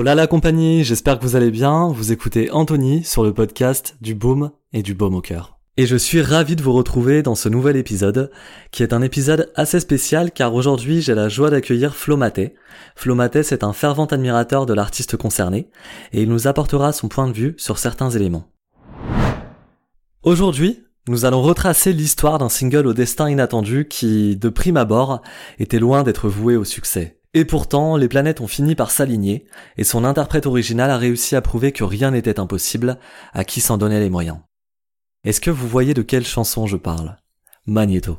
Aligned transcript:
Là 0.00 0.14
la 0.16 0.26
compagnie, 0.26 0.82
j'espère 0.82 1.18
que 1.18 1.22
vous 1.22 1.36
allez 1.36 1.50
bien. 1.52 1.88
Vous 1.88 2.10
écoutez 2.10 2.50
Anthony 2.50 3.04
sur 3.04 3.22
le 3.22 3.32
podcast 3.32 3.94
du 4.00 4.16
Boom 4.16 4.50
et 4.72 4.82
du 4.82 4.94
Baume 4.94 5.14
au 5.14 5.20
cœur. 5.20 5.58
Et 5.76 5.86
je 5.86 5.96
suis 5.96 6.22
ravi 6.22 6.56
de 6.56 6.62
vous 6.62 6.72
retrouver 6.72 7.22
dans 7.22 7.36
ce 7.36 7.48
nouvel 7.48 7.76
épisode, 7.76 8.32
qui 8.72 8.82
est 8.82 8.94
un 8.94 9.02
épisode 9.02 9.52
assez 9.54 9.78
spécial 9.78 10.32
car 10.32 10.54
aujourd'hui 10.54 11.02
j'ai 11.02 11.14
la 11.14 11.28
joie 11.28 11.50
d'accueillir 11.50 11.94
Flo 11.94 12.16
Maté. 12.16 12.54
Flo 12.96 13.14
Maté 13.14 13.44
c'est 13.44 13.62
un 13.62 13.72
fervent 13.72 14.06
admirateur 14.06 14.66
de 14.66 14.74
l'artiste 14.74 15.16
concerné, 15.16 15.68
et 16.12 16.22
il 16.22 16.28
nous 16.28 16.48
apportera 16.48 16.92
son 16.92 17.08
point 17.08 17.28
de 17.28 17.34
vue 17.34 17.54
sur 17.58 17.78
certains 17.78 18.10
éléments. 18.10 18.50
Aujourd'hui, 20.24 20.82
nous 21.06 21.26
allons 21.26 21.42
retracer 21.42 21.92
l'histoire 21.92 22.38
d'un 22.38 22.48
single 22.48 22.88
au 22.88 22.92
destin 22.92 23.30
inattendu 23.30 23.86
qui, 23.88 24.36
de 24.36 24.48
prime 24.48 24.78
abord, 24.78 25.20
était 25.58 25.78
loin 25.78 26.02
d'être 26.02 26.28
voué 26.28 26.56
au 26.56 26.64
succès. 26.64 27.21
Et 27.34 27.44
pourtant, 27.44 27.96
les 27.96 28.08
planètes 28.08 28.40
ont 28.40 28.46
fini 28.46 28.74
par 28.74 28.90
s'aligner, 28.90 29.46
et 29.76 29.84
son 29.84 30.04
interprète 30.04 30.46
original 30.46 30.90
a 30.90 30.98
réussi 30.98 31.34
à 31.34 31.40
prouver 31.40 31.72
que 31.72 31.84
rien 31.84 32.10
n'était 32.10 32.38
impossible 32.38 32.98
à 33.32 33.44
qui 33.44 33.60
s'en 33.60 33.78
donnait 33.78 34.00
les 34.00 34.10
moyens. 34.10 34.38
Est-ce 35.24 35.40
que 35.40 35.50
vous 35.50 35.68
voyez 35.68 35.94
de 35.94 36.02
quelle 36.02 36.26
chanson 36.26 36.66
je 36.66 36.76
parle? 36.76 37.16
Magneto. 37.66 38.18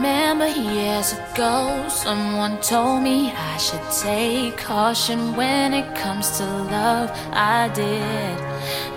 Remember 0.00 0.48
years 0.48 1.12
ago, 1.12 1.86
someone 1.88 2.56
told 2.62 3.02
me 3.02 3.32
I 3.32 3.58
should 3.58 3.84
take 4.02 4.56
caution 4.56 5.36
when 5.36 5.74
it 5.74 5.84
comes 5.94 6.38
to 6.38 6.44
love. 6.44 7.10
I 7.32 7.68
did, 7.74 8.38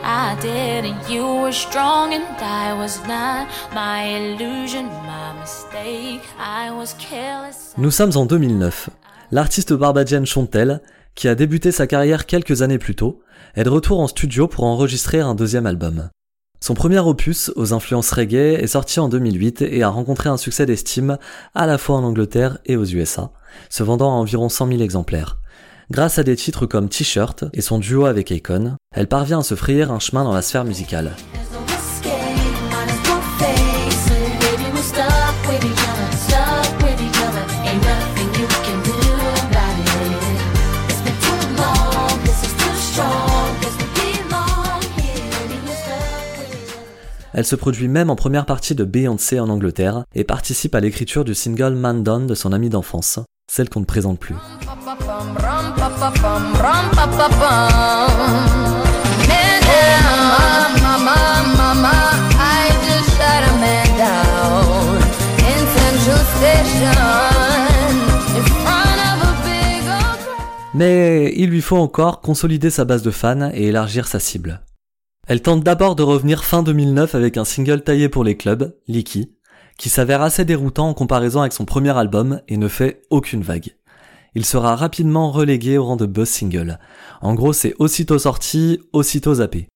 I 0.02 0.36
did, 0.42 0.86
and 0.86 0.96
you 1.10 1.26
were 1.26 1.52
strong 1.52 2.14
and 2.14 2.24
I 2.40 2.74
was 2.74 3.02
not. 3.06 3.48
My 3.74 4.04
illusion, 4.18 4.86
my 5.06 5.34
mistake, 5.42 6.22
I 6.40 6.72
was 6.72 6.96
careless. 6.98 7.74
Nous 7.78 7.92
sommes 7.92 8.16
en 8.16 8.26
2009. 8.26 8.90
L'artiste 9.32 9.74
barbadienne 9.74 10.26
Chontel, 10.26 10.82
qui 11.16 11.28
a 11.28 11.36
débuté 11.36 11.74
sa 11.74 11.86
carrière 11.86 12.26
quelques 12.26 12.62
années 12.62 12.80
plus 12.80 12.96
tôt, 12.96 13.20
est 13.56 13.64
de 13.64 13.70
retour 13.70 14.00
en 14.00 14.08
studio 14.08 14.48
pour 14.48 14.64
enregistrer 14.64 15.20
un 15.20 15.36
deuxième 15.36 15.66
album. 15.66 16.10
Son 16.64 16.76
premier 16.76 17.00
opus, 17.00 17.52
aux 17.58 17.74
influences 17.74 18.12
reggae, 18.12 18.54
est 18.54 18.68
sorti 18.68 19.02
en 19.02 19.10
2008 19.10 19.64
et 19.64 19.84
a 19.84 19.90
rencontré 19.90 20.30
un 20.30 20.38
succès 20.38 20.66
d'estime 20.66 21.18
à 21.54 21.66
la 21.66 21.78
fois 21.78 21.98
en 21.98 22.06
Angleterre 22.06 22.60
et 22.66 22.78
aux 22.78 22.86
USA, 22.86 23.32
se 23.70 23.84
vendant 23.84 24.14
à 24.14 24.16
environ 24.16 24.48
100 24.48 24.70
000 24.70 24.80
exemplaires. 24.80 25.40
Grâce 25.92 26.20
à 26.20 26.24
des 26.24 26.38
titres 26.38 26.66
comme 26.66 26.88
T-shirt 26.88 27.44
et 27.52 27.60
son 27.60 27.80
duo 27.80 28.06
avec 28.06 28.32
Akon, 28.32 28.78
elle 28.96 29.08
parvient 29.08 29.40
à 29.40 29.44
se 29.44 29.56
frayer 29.56 29.84
un 29.84 30.00
chemin 30.00 30.24
dans 30.24 30.32
la 30.32 30.42
sphère 30.42 30.64
musicale. 30.64 31.12
Elle 47.36 47.46
se 47.46 47.56
produit 47.56 47.88
même 47.88 48.12
en 48.12 48.16
première 48.16 48.46
partie 48.46 48.76
de 48.76 48.84
Beyoncé 48.84 49.40
en 49.40 49.50
Angleterre 49.50 50.04
et 50.14 50.24
participe 50.24 50.76
à 50.76 50.80
l'écriture 50.80 51.26
du 51.26 51.34
single 51.34 51.74
Man 51.74 52.04
Down 52.04 52.28
de 52.28 52.36
son 52.36 52.54
amie 52.54 52.70
d'enfance, 52.70 53.20
celle 53.52 53.70
qu'on 53.70 53.80
ne 53.80 53.86
présente 53.86 54.20
plus. 54.20 54.36
Mais 70.76 71.34
il 71.36 71.50
lui 71.50 71.62
faut 71.62 71.78
encore 71.78 72.22
consolider 72.22 72.70
sa 72.70 72.86
base 72.86 73.02
de 73.02 73.12
fans 73.12 73.50
et 73.54 73.68
élargir 73.68 74.08
sa 74.08 74.20
cible. 74.20 74.62
Elle 75.26 75.42
tente 75.42 75.64
d'abord 75.64 75.96
de 75.96 76.04
revenir 76.04 76.44
fin 76.44 76.64
2009 76.64 77.16
avec 77.16 77.38
un 77.38 77.46
single 77.46 77.82
taillé 77.82 78.10
pour 78.10 78.26
les 78.26 78.36
clubs, 78.36 78.76
Licky, 78.90 79.32
qui 79.78 79.88
s'avère 79.88 80.22
assez 80.22 80.44
déroutant 80.44 80.90
en 80.90 80.94
comparaison 80.94 81.40
avec 81.40 81.54
son 81.54 81.64
premier 81.64 81.98
album 81.98 82.42
et 82.50 82.58
ne 82.58 82.68
fait 82.68 83.04
aucune 83.10 83.42
vague. 83.42 83.74
Il 84.36 84.46
sera 84.46 84.76
rapidement 84.76 85.32
relégué 85.32 85.78
au 85.78 85.86
rang 85.86 85.96
de 85.96 86.06
buzz 86.06 86.28
single. 86.28 86.78
En 87.22 87.36
gros, 87.36 87.54
c'est 87.54 87.74
aussitôt 87.80 88.20
sorti, 88.20 88.82
aussitôt 88.92 89.36
zappé. 89.36 89.70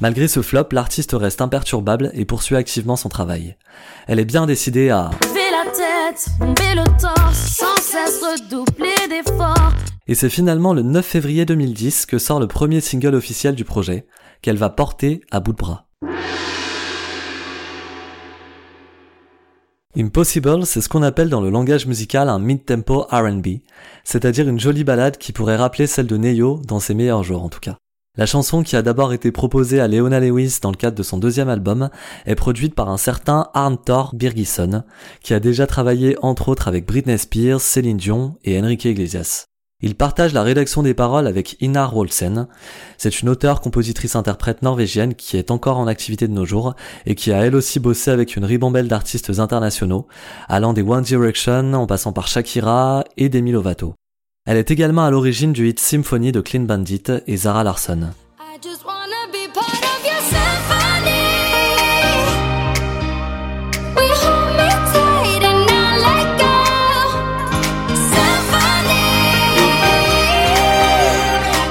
Malgré 0.00 0.28
ce 0.28 0.42
flop, 0.42 0.68
l'artiste 0.72 1.12
reste 1.14 1.40
imperturbable 1.40 2.10
et 2.12 2.26
poursuit 2.26 2.56
activement 2.56 2.96
son 2.96 3.08
travail. 3.08 3.56
Elle 4.06 4.18
est 4.18 4.26
bien 4.26 4.46
décidée 4.46 4.90
à 4.90 5.10
la 5.56 5.70
tête, 5.70 6.28
le 6.40 7.00
torse, 7.00 7.56
sans 7.56 7.76
cesse 7.80 8.20
redoubler 8.22 9.08
d'efforts. 9.08 9.72
Et 10.06 10.14
c'est 10.14 10.28
finalement 10.28 10.74
le 10.74 10.82
9 10.82 11.04
février 11.04 11.46
2010 11.46 12.04
que 12.06 12.18
sort 12.18 12.40
le 12.40 12.46
premier 12.46 12.80
single 12.80 13.14
officiel 13.14 13.54
du 13.54 13.64
projet, 13.64 14.06
qu'elle 14.42 14.58
va 14.58 14.68
porter 14.68 15.22
à 15.30 15.40
bout 15.40 15.52
de 15.52 15.56
bras. 15.56 15.86
Impossible, 19.96 20.66
c'est 20.66 20.82
ce 20.82 20.90
qu'on 20.90 21.02
appelle 21.02 21.30
dans 21.30 21.40
le 21.40 21.48
langage 21.48 21.86
musical 21.86 22.28
un 22.28 22.38
mid-tempo 22.38 23.06
R&B, 23.10 23.46
c'est-à-dire 24.04 24.46
une 24.46 24.60
jolie 24.60 24.84
balade 24.84 25.16
qui 25.16 25.32
pourrait 25.32 25.56
rappeler 25.56 25.86
celle 25.86 26.06
de 26.06 26.18
Neyo 26.18 26.60
dans 26.66 26.80
ses 26.80 26.92
meilleurs 26.92 27.22
jours 27.22 27.42
en 27.42 27.48
tout 27.48 27.60
cas. 27.60 27.78
La 28.16 28.24
chanson 28.24 28.62
qui 28.62 28.76
a 28.76 28.82
d'abord 28.82 29.12
été 29.12 29.30
proposée 29.30 29.78
à 29.78 29.88
Leona 29.88 30.20
Lewis 30.20 30.58
dans 30.62 30.70
le 30.70 30.76
cadre 30.76 30.96
de 30.96 31.02
son 31.02 31.18
deuxième 31.18 31.50
album 31.50 31.90
est 32.24 32.34
produite 32.34 32.74
par 32.74 32.88
un 32.88 32.96
certain 32.96 33.48
Arntor 33.52 34.14
Birgisson, 34.14 34.84
qui 35.20 35.34
a 35.34 35.40
déjà 35.40 35.66
travaillé 35.66 36.16
entre 36.22 36.48
autres 36.48 36.66
avec 36.66 36.86
Britney 36.86 37.18
Spears, 37.18 37.60
Céline 37.60 37.98
Dion 37.98 38.38
et 38.42 38.58
Enrique 38.58 38.86
Iglesias. 38.86 39.44
Il 39.82 39.94
partage 39.94 40.32
la 40.32 40.42
rédaction 40.42 40.82
des 40.82 40.94
paroles 40.94 41.26
avec 41.26 41.60
Inar 41.60 41.94
Wolsen. 41.94 42.48
C'est 42.96 43.20
une 43.20 43.28
auteure, 43.28 43.60
compositrice, 43.60 44.16
interprète 44.16 44.62
norvégienne 44.62 45.14
qui 45.14 45.36
est 45.36 45.50
encore 45.50 45.76
en 45.76 45.86
activité 45.86 46.26
de 46.26 46.32
nos 46.32 46.46
jours 46.46 46.74
et 47.04 47.14
qui 47.14 47.30
a 47.30 47.44
elle 47.44 47.54
aussi 47.54 47.78
bossé 47.80 48.10
avec 48.10 48.36
une 48.36 48.46
ribambelle 48.46 48.88
d'artistes 48.88 49.38
internationaux, 49.38 50.06
allant 50.48 50.72
des 50.72 50.80
One 50.80 51.04
Direction 51.04 51.74
en 51.74 51.86
passant 51.86 52.14
par 52.14 52.28
Shakira 52.28 53.04
et 53.18 53.28
Demi 53.28 53.52
Lovato. 53.52 53.94
Elle 54.48 54.58
est 54.58 54.70
également 54.70 55.04
à 55.04 55.10
l'origine 55.10 55.52
du 55.52 55.68
hit 55.68 55.80
Symphony 55.80 56.30
de 56.30 56.40
Clean 56.40 56.60
Bandit 56.62 57.02
et 57.26 57.36
Zara 57.36 57.64
Larsson. 57.64 58.10
I 58.38 58.58
just 58.62 58.84
wanna 58.86 59.26
be 59.32 59.52
part 59.52 59.66
of 59.66 60.04
your 60.04 60.22
symphony. 60.22 61.18
We 63.96 64.06
hold 64.22 64.52
me 64.56 64.68
tight 64.92 65.42
and 65.42 65.66
not 65.66 65.98
let 65.98 66.38
go. 66.38 66.54
Symphony. 67.90 69.08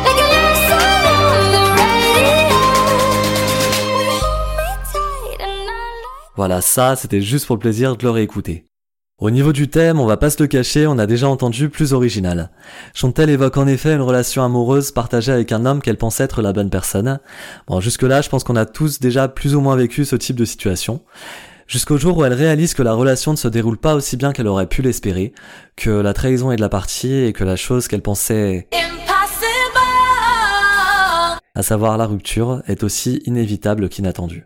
Like 0.03 0.19
a 0.19 0.27
love 0.35 0.59
song 0.67 1.05
on 1.15 1.47
the 1.55 1.65
radio. 1.79 2.59
We 3.99 4.07
hold 4.19 4.51
me 4.57 4.67
tight 4.91 5.39
and 5.39 5.63
not 5.65 5.95
let 5.95 6.35
Voilà, 6.35 6.59
ça, 6.59 6.97
c'était 6.97 7.21
juste 7.21 7.47
pour 7.47 7.55
le 7.55 7.61
plaisir 7.61 7.95
de 7.95 8.03
le 8.03 8.09
réécouter. 8.09 8.65
Au 9.17 9.29
niveau 9.29 9.53
du 9.53 9.69
thème, 9.69 10.01
on 10.01 10.05
va 10.05 10.17
pas 10.17 10.29
se 10.29 10.43
le 10.43 10.47
cacher, 10.47 10.87
on 10.87 10.99
a 10.99 11.05
déjà 11.05 11.29
entendu 11.29 11.69
plus 11.69 11.93
original. 11.93 12.49
Chantel 12.93 13.29
évoque 13.29 13.55
en 13.55 13.65
effet 13.65 13.93
une 13.93 14.01
relation 14.01 14.43
amoureuse 14.43 14.91
partagée 14.91 15.31
avec 15.31 15.53
un 15.53 15.65
homme 15.65 15.81
qu'elle 15.81 15.97
pense 15.97 16.19
être 16.19 16.41
la 16.41 16.51
bonne 16.51 16.69
personne. 16.69 17.19
Bon, 17.67 17.79
jusque 17.79 18.01
là, 18.03 18.21
je 18.21 18.27
pense 18.27 18.43
qu'on 18.43 18.57
a 18.57 18.65
tous 18.65 18.99
déjà 18.99 19.29
plus 19.29 19.55
ou 19.55 19.61
moins 19.61 19.77
vécu 19.77 20.03
ce 20.03 20.17
type 20.17 20.35
de 20.35 20.43
situation. 20.43 21.01
Jusqu'au 21.65 21.95
jour 21.97 22.17
où 22.17 22.25
elle 22.25 22.33
réalise 22.33 22.73
que 22.73 22.83
la 22.83 22.91
relation 22.91 23.31
ne 23.31 23.37
se 23.37 23.47
déroule 23.47 23.77
pas 23.77 23.95
aussi 23.95 24.17
bien 24.17 24.33
qu'elle 24.33 24.47
aurait 24.47 24.67
pu 24.67 24.81
l'espérer, 24.81 25.31
que 25.77 25.89
la 25.89 26.13
trahison 26.13 26.51
est 26.51 26.57
de 26.57 26.61
la 26.61 26.67
partie 26.69 27.13
et 27.13 27.31
que 27.31 27.45
la 27.45 27.55
chose 27.55 27.87
qu'elle 27.87 28.01
pensait, 28.01 28.67
Impossible. 28.73 29.79
à 31.55 31.63
savoir 31.63 31.97
la 31.97 32.05
rupture, 32.05 32.61
est 32.67 32.83
aussi 32.83 33.21
inévitable 33.25 33.87
qu'inattendue. 33.87 34.43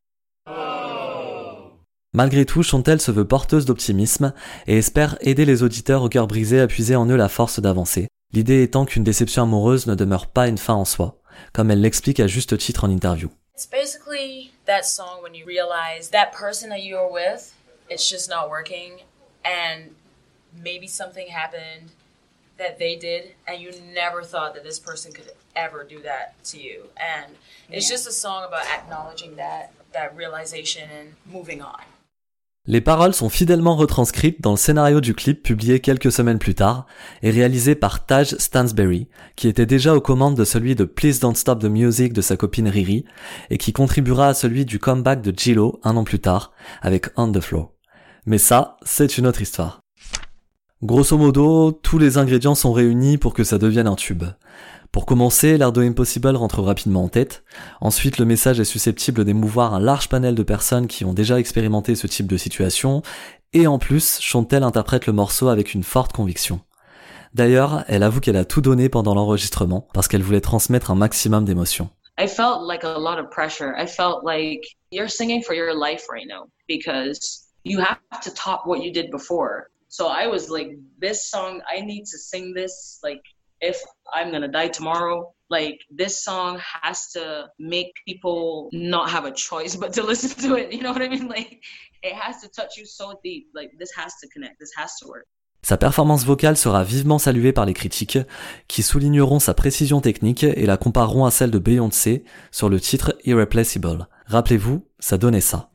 Malgré 2.13 2.43
tout, 2.43 2.63
Chantel 2.63 2.99
se 2.99 3.11
veut 3.11 3.27
porteuse 3.27 3.65
d'optimisme 3.65 4.33
et 4.65 4.79
espère 4.79 5.15
aider 5.21 5.45
les 5.45 5.61
auditeurs 5.61 6.01
au 6.01 6.09
cœur 6.09 6.25
brisé 6.25 6.59
à 6.59 6.65
puiser 6.65 6.95
en 6.95 7.05
eux 7.05 7.15
la 7.15 7.29
force 7.29 7.59
d'avancer. 7.59 8.07
L'idée 8.33 8.63
étant 8.63 8.85
qu'une 8.85 9.03
déception 9.03 9.43
amoureuse 9.43 9.85
ne 9.85 9.93
demeure 9.93 10.25
pas 10.25 10.47
une 10.47 10.57
fin 10.57 10.73
en 10.73 10.85
soi, 10.85 11.19
comme 11.53 11.69
elle 11.69 11.81
l'explique 11.81 12.19
à 12.19 12.25
juste 12.25 12.57
titre 12.57 12.85
en 12.85 12.89
interview. 12.89 13.29
It's 13.53 13.67
basically 13.67 14.51
that 14.65 14.85
song 14.85 15.21
when 15.21 15.35
you 15.35 15.45
realize 15.45 16.09
that 16.09 16.31
person 16.31 16.69
that 16.69 16.79
you 16.79 16.95
were 16.95 17.11
with 17.11 17.53
it's 17.89 18.09
just 18.09 18.27
not 18.27 18.49
working 18.49 19.03
and 19.43 19.91
maybe 20.63 20.87
something 20.87 21.27
happened 21.27 21.91
that 22.57 22.79
they 22.79 22.95
did 22.95 23.35
and 23.47 23.61
you 23.61 23.69
never 23.93 24.23
thought 24.23 24.55
that 24.55 24.63
this 24.63 24.79
person 24.79 25.11
could 25.11 25.31
ever 25.55 25.83
do 25.83 26.01
that 26.01 26.41
to 26.45 26.57
you 26.57 26.85
and 26.97 27.35
it's 27.69 27.89
just 27.89 28.07
a 28.07 28.11
song 28.11 28.45
about 28.47 28.65
acknowledging 28.67 29.35
that 29.35 29.73
that 29.91 30.15
realization 30.15 30.89
and 30.89 31.15
moving 31.25 31.61
on 31.61 31.81
Les 32.69 32.81
paroles 32.81 33.15
sont 33.15 33.29
fidèlement 33.29 33.75
retranscrites 33.75 34.41
dans 34.41 34.51
le 34.51 34.57
scénario 34.57 35.01
du 35.01 35.15
clip 35.15 35.41
publié 35.41 35.79
quelques 35.79 36.11
semaines 36.11 36.37
plus 36.37 36.53
tard 36.53 36.85
et 37.23 37.31
réalisé 37.31 37.73
par 37.73 38.05
Taj 38.05 38.35
Stansberry, 38.37 39.07
qui 39.35 39.47
était 39.47 39.65
déjà 39.65 39.95
aux 39.95 40.01
commandes 40.01 40.37
de 40.37 40.43
celui 40.43 40.75
de 40.75 40.83
Please 40.83 41.19
Don't 41.19 41.33
Stop 41.33 41.61
the 41.61 41.65
Music 41.65 42.13
de 42.13 42.21
sa 42.21 42.37
copine 42.37 42.67
Riri 42.67 43.05
et 43.49 43.57
qui 43.57 43.73
contribuera 43.73 44.27
à 44.27 44.33
celui 44.35 44.65
du 44.65 44.77
comeback 44.77 45.23
de 45.23 45.33
Gillo 45.35 45.79
un 45.83 45.97
an 45.97 46.03
plus 46.03 46.19
tard 46.19 46.51
avec 46.83 47.07
On 47.17 47.31
the 47.31 47.39
Floor. 47.39 47.71
Mais 48.27 48.37
ça, 48.37 48.77
c'est 48.83 49.17
une 49.17 49.25
autre 49.25 49.41
histoire. 49.41 49.79
Grosso 50.83 51.17
modo, 51.17 51.71
tous 51.71 51.97
les 51.97 52.19
ingrédients 52.19 52.53
sont 52.53 52.71
réunis 52.71 53.17
pour 53.17 53.33
que 53.33 53.43
ça 53.43 53.57
devienne 53.57 53.87
un 53.87 53.95
tube. 53.95 54.25
Pour 54.91 55.05
commencer, 55.05 55.57
l'Ardo 55.57 55.81
Impossible 55.81 56.35
rentre 56.35 56.61
rapidement 56.63 57.03
en 57.03 57.09
tête. 57.09 57.43
Ensuite, 57.79 58.17
le 58.17 58.25
message 58.25 58.59
est 58.59 58.65
susceptible 58.65 59.23
d'émouvoir 59.23 59.75
un 59.75 59.79
large 59.79 60.09
panel 60.09 60.33
de 60.33 60.41
personnes 60.41 60.87
qui 60.87 61.05
ont 61.05 61.13
déjà 61.13 61.39
expérimenté 61.39 61.93
ce 61.93 62.07
type 62.07 62.25
de 62.25 62.37
situation. 62.37 63.03
Et 63.53 63.67
en 63.67 63.77
plus, 63.77 64.19
Chantel 64.19 64.63
interprète 64.63 65.05
le 65.05 65.13
morceau 65.13 65.49
avec 65.49 65.75
une 65.75 65.83
forte 65.83 66.13
conviction. 66.13 66.61
D'ailleurs, 67.35 67.83
elle 67.87 68.01
avoue 68.01 68.19
qu'elle 68.19 68.35
a 68.35 68.45
tout 68.45 68.61
donné 68.61 68.89
pendant 68.89 69.13
l'enregistrement 69.13 69.87
parce 69.93 70.07
qu'elle 70.07 70.23
voulait 70.23 70.41
transmettre 70.41 70.89
un 70.89 70.95
maximum 70.95 71.45
d'émotions. 71.45 71.89
I 72.19 72.27
felt 72.27 72.67
like 72.67 72.83
a 72.83 72.97
lot 72.97 73.19
of 73.19 73.29
pressure. 73.29 73.75
I 73.77 73.85
felt 73.85 74.23
like 74.25 74.75
you're 74.91 75.09
singing 75.09 75.43
for 75.43 75.55
your 75.55 75.73
life 75.73 76.09
right 76.09 76.27
now 76.27 76.49
because 76.67 77.45
you 77.63 77.79
have 77.79 77.99
to 78.23 78.31
top 78.31 78.65
what 78.65 78.79
you 78.83 78.91
did 78.91 79.11
before. 79.11 79.69
So 79.87 80.07
I 80.07 80.27
was 80.27 80.49
like, 80.49 80.77
this 80.99 81.29
song, 81.29 81.61
I 81.71 81.81
need 81.81 82.05
to 82.05 82.17
sing 82.17 82.53
this 82.53 82.99
like 83.03 83.21
if 83.61 83.81
I'm 84.13 84.31
gonna 84.31 84.47
die 84.47 84.69
tomorrow, 84.69 85.33
like 85.49 85.79
this 85.89 86.23
song 86.23 86.59
has 86.81 87.11
to 87.11 87.49
make 87.59 87.93
people 88.07 88.69
not 88.71 89.09
have 89.09 89.25
a 89.25 89.31
choice 89.31 89.75
but 89.75 89.93
to 89.93 90.03
listen 90.11 90.31
to 90.47 90.55
it. 90.55 90.71
You 90.73 90.81
know 90.81 90.91
what 90.91 91.01
I 91.01 91.09
mean? 91.09 91.27
Like 91.27 91.63
it 92.03 92.13
has 92.13 92.41
to 92.41 92.49
touch 92.49 92.77
you 92.77 92.85
so 92.85 93.19
deep. 93.23 93.47
Like 93.53 93.71
this 93.77 93.91
has 93.95 94.13
to 94.21 94.27
connect. 94.29 94.59
This 94.59 94.71
has 94.77 94.97
to 94.99 95.07
work. 95.07 95.27
Sa 95.61 95.75
performance 95.75 96.23
vocale 96.23 96.55
sera 96.55 96.85
vivement 96.85 97.19
saluée 97.19 97.51
par 97.51 97.65
les 97.65 97.73
critiques, 97.73 98.17
qui 98.69 98.81
souligneront 98.81 99.39
sa 99.39 99.53
précision 99.53 99.99
technique 99.99 100.45
et 100.45 100.65
la 100.65 100.77
compareront 100.77 101.25
à 101.25 101.31
celle 101.31 101.51
de 101.51 101.59
Beyoncé 101.59 102.23
sur 102.49 102.69
le 102.69 102.79
titre 102.79 103.13
Irreplaceable. 103.25 104.07
Rappelez-vous, 104.25 104.85
ça 104.99 105.17
donnait 105.17 105.41
ça. 105.41 105.69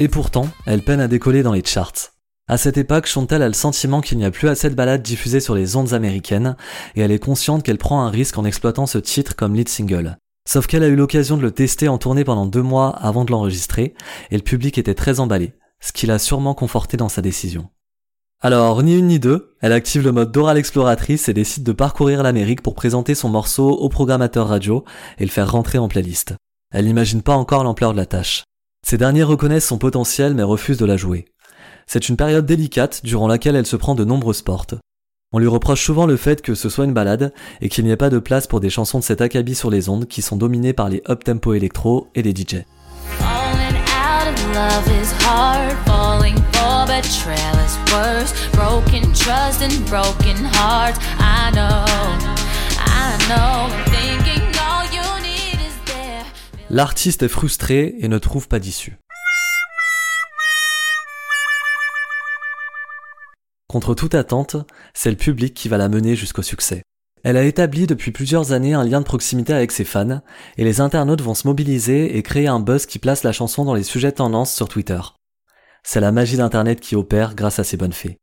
Et 0.00 0.08
pourtant, 0.08 0.48
elle 0.64 0.82
peine 0.82 1.00
à 1.00 1.08
décoller 1.08 1.42
dans 1.42 1.52
les 1.52 1.64
charts. 1.64 2.12
À 2.46 2.56
cette 2.56 2.78
époque, 2.78 3.06
Chantal 3.06 3.42
a 3.42 3.48
le 3.48 3.52
sentiment 3.52 4.00
qu'il 4.00 4.16
n'y 4.16 4.24
a 4.24 4.30
plus 4.30 4.48
assez 4.48 4.70
de 4.70 4.74
balades 4.74 5.02
diffusées 5.02 5.40
sur 5.40 5.54
les 5.54 5.76
ondes 5.76 5.92
américaines, 5.92 6.56
et 6.94 7.00
elle 7.00 7.10
est 7.10 7.18
consciente 7.18 7.62
qu'elle 7.62 7.78
prend 7.78 8.02
un 8.02 8.10
risque 8.10 8.38
en 8.38 8.44
exploitant 8.44 8.86
ce 8.86 8.98
titre 8.98 9.34
comme 9.36 9.54
lead 9.54 9.68
single. 9.68 10.16
Sauf 10.48 10.66
qu'elle 10.66 10.84
a 10.84 10.88
eu 10.88 10.96
l'occasion 10.96 11.36
de 11.36 11.42
le 11.42 11.50
tester 11.50 11.88
en 11.88 11.98
tournée 11.98 12.24
pendant 12.24 12.46
deux 12.46 12.62
mois 12.62 12.90
avant 12.90 13.24
de 13.24 13.32
l'enregistrer, 13.32 13.94
et 14.30 14.36
le 14.36 14.42
public 14.42 14.78
était 14.78 14.94
très 14.94 15.20
emballé, 15.20 15.52
ce 15.80 15.92
qui 15.92 16.06
l'a 16.06 16.18
sûrement 16.18 16.54
conforté 16.54 16.96
dans 16.96 17.10
sa 17.10 17.20
décision. 17.20 17.68
Alors, 18.40 18.84
ni 18.84 18.96
une 18.96 19.08
ni 19.08 19.18
deux, 19.18 19.56
elle 19.60 19.72
active 19.72 20.04
le 20.04 20.12
mode 20.12 20.30
d'oral 20.30 20.56
exploratrice 20.56 21.28
et 21.28 21.34
décide 21.34 21.64
de 21.64 21.72
parcourir 21.72 22.22
l'Amérique 22.22 22.62
pour 22.62 22.76
présenter 22.76 23.16
son 23.16 23.28
morceau 23.28 23.68
au 23.70 23.88
programmateur 23.88 24.46
radio 24.46 24.84
et 25.18 25.24
le 25.24 25.30
faire 25.30 25.50
rentrer 25.50 25.78
en 25.78 25.88
playlist. 25.88 26.34
Elle 26.70 26.86
n'imagine 26.86 27.22
pas 27.22 27.34
encore 27.34 27.64
l'ampleur 27.64 27.92
de 27.92 27.98
la 27.98 28.06
tâche. 28.06 28.44
Ces 28.88 28.96
derniers 28.96 29.22
reconnaissent 29.22 29.66
son 29.66 29.76
potentiel 29.76 30.32
mais 30.32 30.42
refusent 30.42 30.78
de 30.78 30.86
la 30.86 30.96
jouer. 30.96 31.26
C'est 31.86 32.08
une 32.08 32.16
période 32.16 32.46
délicate 32.46 33.04
durant 33.04 33.28
laquelle 33.28 33.54
elle 33.54 33.66
se 33.66 33.76
prend 33.76 33.94
de 33.94 34.02
nombreuses 34.02 34.40
portes. 34.40 34.76
On 35.30 35.38
lui 35.38 35.46
reproche 35.46 35.84
souvent 35.84 36.06
le 36.06 36.16
fait 36.16 36.40
que 36.40 36.54
ce 36.54 36.70
soit 36.70 36.86
une 36.86 36.94
balade 36.94 37.34
et 37.60 37.68
qu'il 37.68 37.84
n'y 37.84 37.90
ait 37.90 37.98
pas 37.98 38.08
de 38.08 38.18
place 38.18 38.46
pour 38.46 38.60
des 38.60 38.70
chansons 38.70 39.00
de 39.00 39.04
cet 39.04 39.20
acabit 39.20 39.54
sur 39.54 39.68
les 39.68 39.90
ondes 39.90 40.06
qui 40.06 40.22
sont 40.22 40.36
dominées 40.36 40.72
par 40.72 40.88
les 40.88 41.02
up-tempo 41.06 41.52
électro 41.52 42.08
et 42.14 42.22
les 42.22 42.30
DJ. 42.30 42.64
L'artiste 56.70 57.22
est 57.22 57.28
frustré 57.28 57.96
et 58.00 58.08
ne 58.08 58.18
trouve 58.18 58.46
pas 58.46 58.58
d'issue. 58.58 58.98
Contre 63.68 63.94
toute 63.94 64.14
attente, 64.14 64.56
c'est 64.92 65.10
le 65.10 65.16
public 65.16 65.54
qui 65.54 65.70
va 65.70 65.78
la 65.78 65.88
mener 65.88 66.14
jusqu'au 66.14 66.42
succès. 66.42 66.82
Elle 67.24 67.38
a 67.38 67.44
établi 67.44 67.86
depuis 67.86 68.12
plusieurs 68.12 68.52
années 68.52 68.74
un 68.74 68.84
lien 68.84 69.00
de 69.00 69.06
proximité 69.06 69.54
avec 69.54 69.72
ses 69.72 69.84
fans, 69.84 70.20
et 70.58 70.64
les 70.64 70.82
internautes 70.82 71.22
vont 71.22 71.34
se 71.34 71.46
mobiliser 71.46 72.18
et 72.18 72.22
créer 72.22 72.48
un 72.48 72.60
buzz 72.60 72.84
qui 72.84 72.98
place 72.98 73.22
la 73.22 73.32
chanson 73.32 73.64
dans 73.64 73.74
les 73.74 73.82
sujets 73.82 74.12
tendances 74.12 74.54
sur 74.54 74.68
Twitter. 74.68 75.00
C'est 75.82 76.00
la 76.00 76.12
magie 76.12 76.36
d'Internet 76.36 76.80
qui 76.80 76.96
opère 76.96 77.34
grâce 77.34 77.58
à 77.58 77.64
ses 77.64 77.78
bonnes 77.78 77.94
fées. 77.94 78.18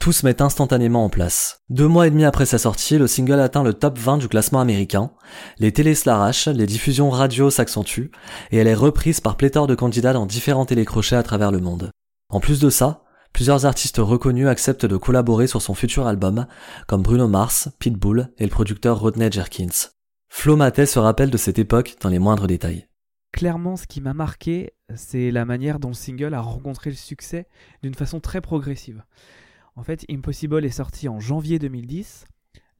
Tout 0.00 0.12
se 0.12 0.24
met 0.24 0.40
instantanément 0.40 1.04
en 1.04 1.10
place. 1.10 1.60
Deux 1.68 1.86
mois 1.86 2.06
et 2.06 2.10
demi 2.10 2.24
après 2.24 2.46
sa 2.46 2.56
sortie, 2.56 2.96
le 2.96 3.06
single 3.06 3.38
atteint 3.38 3.62
le 3.62 3.74
top 3.74 3.98
20 3.98 4.16
du 4.16 4.28
classement 4.28 4.60
américain, 4.60 5.10
les 5.58 5.72
télés 5.72 5.94
se 5.94 6.08
l'arrachent, 6.08 6.48
les 6.48 6.64
diffusions 6.64 7.10
radio 7.10 7.50
s'accentuent, 7.50 8.10
et 8.50 8.56
elle 8.56 8.66
est 8.66 8.74
reprise 8.74 9.20
par 9.20 9.36
pléthore 9.36 9.66
de 9.66 9.74
candidats 9.74 10.14
dans 10.14 10.24
différents 10.24 10.64
télécrochets 10.64 11.16
à 11.16 11.22
travers 11.22 11.52
le 11.52 11.60
monde. 11.60 11.90
En 12.30 12.40
plus 12.40 12.60
de 12.60 12.70
ça, 12.70 13.04
plusieurs 13.34 13.66
artistes 13.66 13.98
reconnus 13.98 14.46
acceptent 14.46 14.86
de 14.86 14.96
collaborer 14.96 15.46
sur 15.46 15.60
son 15.60 15.74
futur 15.74 16.06
album, 16.06 16.46
comme 16.86 17.02
Bruno 17.02 17.28
Mars, 17.28 17.68
Pitbull 17.78 18.32
et 18.38 18.44
le 18.44 18.50
producteur 18.50 18.98
Rodney 18.98 19.30
Jerkins. 19.30 19.90
Flo 20.30 20.56
Matet 20.56 20.86
se 20.86 20.98
rappelle 20.98 21.30
de 21.30 21.36
cette 21.36 21.58
époque 21.58 21.96
dans 22.00 22.08
les 22.08 22.18
moindres 22.18 22.46
détails. 22.46 22.86
Clairement, 23.32 23.76
ce 23.76 23.86
qui 23.86 24.00
m'a 24.00 24.14
marqué, 24.14 24.72
c'est 24.94 25.30
la 25.30 25.44
manière 25.44 25.78
dont 25.78 25.88
le 25.88 25.94
single 25.94 26.32
a 26.32 26.40
rencontré 26.40 26.88
le 26.88 26.96
succès 26.96 27.46
d'une 27.82 27.94
façon 27.94 28.18
très 28.18 28.40
progressive. 28.40 29.04
En 29.76 29.82
fait, 29.82 30.04
Impossible 30.10 30.64
est 30.64 30.70
sorti 30.70 31.08
en 31.08 31.20
janvier 31.20 31.58
2010. 31.58 32.26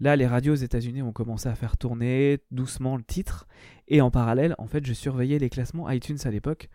Là, 0.00 0.16
les 0.16 0.26
radios 0.26 0.54
aux 0.54 0.56
États-Unis 0.56 1.02
ont 1.02 1.12
commencé 1.12 1.48
à 1.48 1.54
faire 1.54 1.76
tourner 1.76 2.38
doucement 2.50 2.96
le 2.96 3.02
titre. 3.02 3.46
Et 3.88 4.00
en 4.00 4.10
parallèle, 4.10 4.54
en 4.58 4.66
fait, 4.66 4.84
je 4.86 4.92
surveillais 4.92 5.38
les 5.38 5.50
classements 5.50 5.90
iTunes 5.90 6.18
à 6.24 6.30
l'époque. 6.30 6.68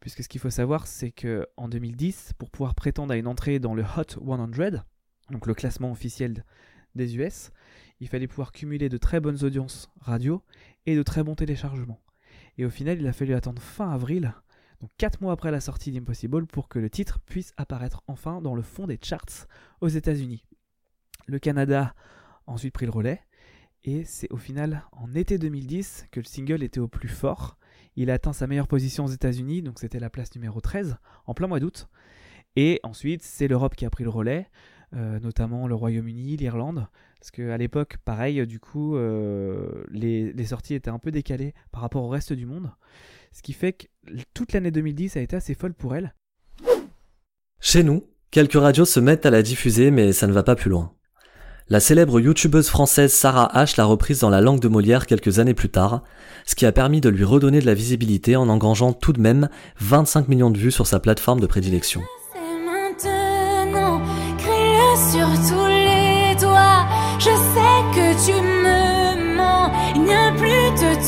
Puisque 0.00 0.22
ce 0.22 0.28
qu'il 0.28 0.40
faut 0.40 0.50
savoir, 0.50 0.86
c'est 0.86 1.10
que 1.10 1.46
en 1.56 1.68
2010, 1.68 2.34
pour 2.38 2.50
pouvoir 2.50 2.74
prétendre 2.74 3.12
à 3.12 3.16
une 3.16 3.26
entrée 3.26 3.58
dans 3.58 3.74
le 3.74 3.82
Hot 3.82 4.20
100, 4.24 4.84
donc 5.30 5.46
le 5.46 5.54
classement 5.54 5.90
officiel 5.90 6.44
des 6.94 7.16
US, 7.16 7.50
il 8.00 8.08
fallait 8.08 8.28
pouvoir 8.28 8.52
cumuler 8.52 8.88
de 8.88 8.98
très 8.98 9.20
bonnes 9.20 9.42
audiences 9.42 9.90
radio 10.00 10.42
et 10.84 10.96
de 10.96 11.02
très 11.02 11.24
bons 11.24 11.34
téléchargements. 11.34 12.00
Et 12.58 12.64
au 12.64 12.70
final, 12.70 13.00
il 13.00 13.06
a 13.06 13.12
fallu 13.12 13.34
attendre 13.34 13.60
fin 13.60 13.90
avril 13.90 14.34
donc 14.80 14.90
4 14.98 15.20
mois 15.20 15.32
après 15.32 15.50
la 15.50 15.60
sortie 15.60 15.90
d'Impossible, 15.90 16.46
pour 16.46 16.68
que 16.68 16.78
le 16.78 16.90
titre 16.90 17.20
puisse 17.20 17.52
apparaître 17.56 18.02
enfin 18.06 18.40
dans 18.40 18.54
le 18.54 18.62
fond 18.62 18.86
des 18.86 18.98
charts 19.02 19.46
aux 19.80 19.88
États-Unis. 19.88 20.44
Le 21.26 21.38
Canada 21.38 21.94
a 22.46 22.52
ensuite 22.52 22.74
pris 22.74 22.86
le 22.86 22.92
relais, 22.92 23.20
et 23.84 24.04
c'est 24.04 24.30
au 24.32 24.36
final 24.36 24.84
en 24.92 25.14
été 25.14 25.38
2010 25.38 26.06
que 26.10 26.20
le 26.20 26.26
single 26.26 26.62
était 26.62 26.80
au 26.80 26.88
plus 26.88 27.08
fort. 27.08 27.56
Il 27.94 28.10
a 28.10 28.14
atteint 28.14 28.32
sa 28.32 28.46
meilleure 28.46 28.68
position 28.68 29.04
aux 29.04 29.08
États-Unis, 29.10 29.62
donc 29.62 29.78
c'était 29.78 30.00
la 30.00 30.10
place 30.10 30.34
numéro 30.34 30.60
13, 30.60 30.96
en 31.26 31.34
plein 31.34 31.46
mois 31.46 31.60
d'août. 31.60 31.88
Et 32.56 32.80
ensuite, 32.82 33.22
c'est 33.22 33.48
l'Europe 33.48 33.74
qui 33.74 33.86
a 33.86 33.90
pris 33.90 34.04
le 34.04 34.10
relais, 34.10 34.48
euh, 34.94 35.20
notamment 35.20 35.66
le 35.66 35.74
Royaume-Uni, 35.74 36.36
l'Irlande, 36.36 36.88
parce 37.26 37.44
qu'à 37.44 37.58
l'époque, 37.58 37.96
pareil, 38.04 38.46
du 38.46 38.60
coup, 38.60 38.96
euh, 38.96 39.82
les, 39.90 40.46
sorties 40.46 40.74
étaient 40.74 40.90
un 40.90 41.00
peu 41.00 41.10
décalées 41.10 41.54
par 41.72 41.82
rapport 41.82 42.04
au 42.04 42.08
reste 42.08 42.32
du 42.32 42.46
monde. 42.46 42.70
Ce 43.32 43.42
qui 43.42 43.52
fait 43.52 43.72
que 43.72 43.86
toute 44.32 44.52
l'année 44.52 44.70
2010 44.70 45.16
a 45.16 45.20
été 45.20 45.34
assez 45.34 45.54
folle 45.54 45.74
pour 45.74 45.96
elle. 45.96 46.14
Chez 47.58 47.82
nous, 47.82 48.04
quelques 48.30 48.52
radios 48.52 48.84
se 48.84 49.00
mettent 49.00 49.26
à 49.26 49.30
la 49.30 49.42
diffuser, 49.42 49.90
mais 49.90 50.12
ça 50.12 50.28
ne 50.28 50.32
va 50.32 50.44
pas 50.44 50.54
plus 50.54 50.70
loin. 50.70 50.92
La 51.68 51.80
célèbre 51.80 52.20
youtubeuse 52.20 52.68
française 52.68 53.12
Sarah 53.12 53.50
H 53.56 53.76
l'a 53.76 53.86
reprise 53.86 54.20
dans 54.20 54.30
la 54.30 54.40
langue 54.40 54.60
de 54.60 54.68
Molière 54.68 55.04
quelques 55.04 55.40
années 55.40 55.52
plus 55.52 55.70
tard, 55.70 56.04
ce 56.44 56.54
qui 56.54 56.64
a 56.64 56.70
permis 56.70 57.00
de 57.00 57.08
lui 57.08 57.24
redonner 57.24 57.58
de 57.58 57.66
la 57.66 57.74
visibilité 57.74 58.36
en 58.36 58.48
engrangeant 58.48 58.92
tout 58.92 59.12
de 59.12 59.20
même 59.20 59.48
25 59.80 60.28
millions 60.28 60.52
de 60.52 60.58
vues 60.58 60.70
sur 60.70 60.86
sa 60.86 61.00
plateforme 61.00 61.40
de 61.40 61.46
prédilection. 61.46 62.02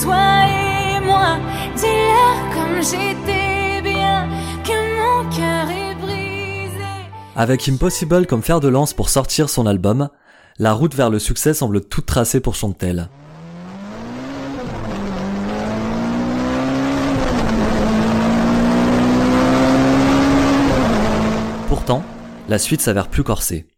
Et 0.07 1.01
moi. 1.05 1.39
Dis-leur 1.77 2.55
comme 2.55 2.83
j'étais 2.83 3.83
bien, 3.83 4.29
que 4.65 4.73
mon 4.99 5.31
cœur 5.31 5.71
est 5.71 5.95
brisé. 5.95 6.85
Avec 7.37 7.69
Impossible 7.69 8.27
comme 8.27 8.43
fer 8.43 8.61
de 8.61 8.69
lance 8.69 8.95
pour 8.95 9.09
sortir 9.09 9.49
son 9.49 9.67
album, 9.67 10.09
la 10.59 10.73
route 10.73 10.95
vers 10.95 11.11
le 11.11 11.19
succès 11.19 11.55
semble 11.55 11.81
toute 11.83 12.07
tracée 12.07 12.41
pour 12.41 12.55
Chantel. 12.55 13.09
Pourtant, 21.69 22.03
la 22.49 22.59
suite 22.59 22.81
s'avère 22.81 23.09
plus 23.09 23.23
corsée. 23.23 23.69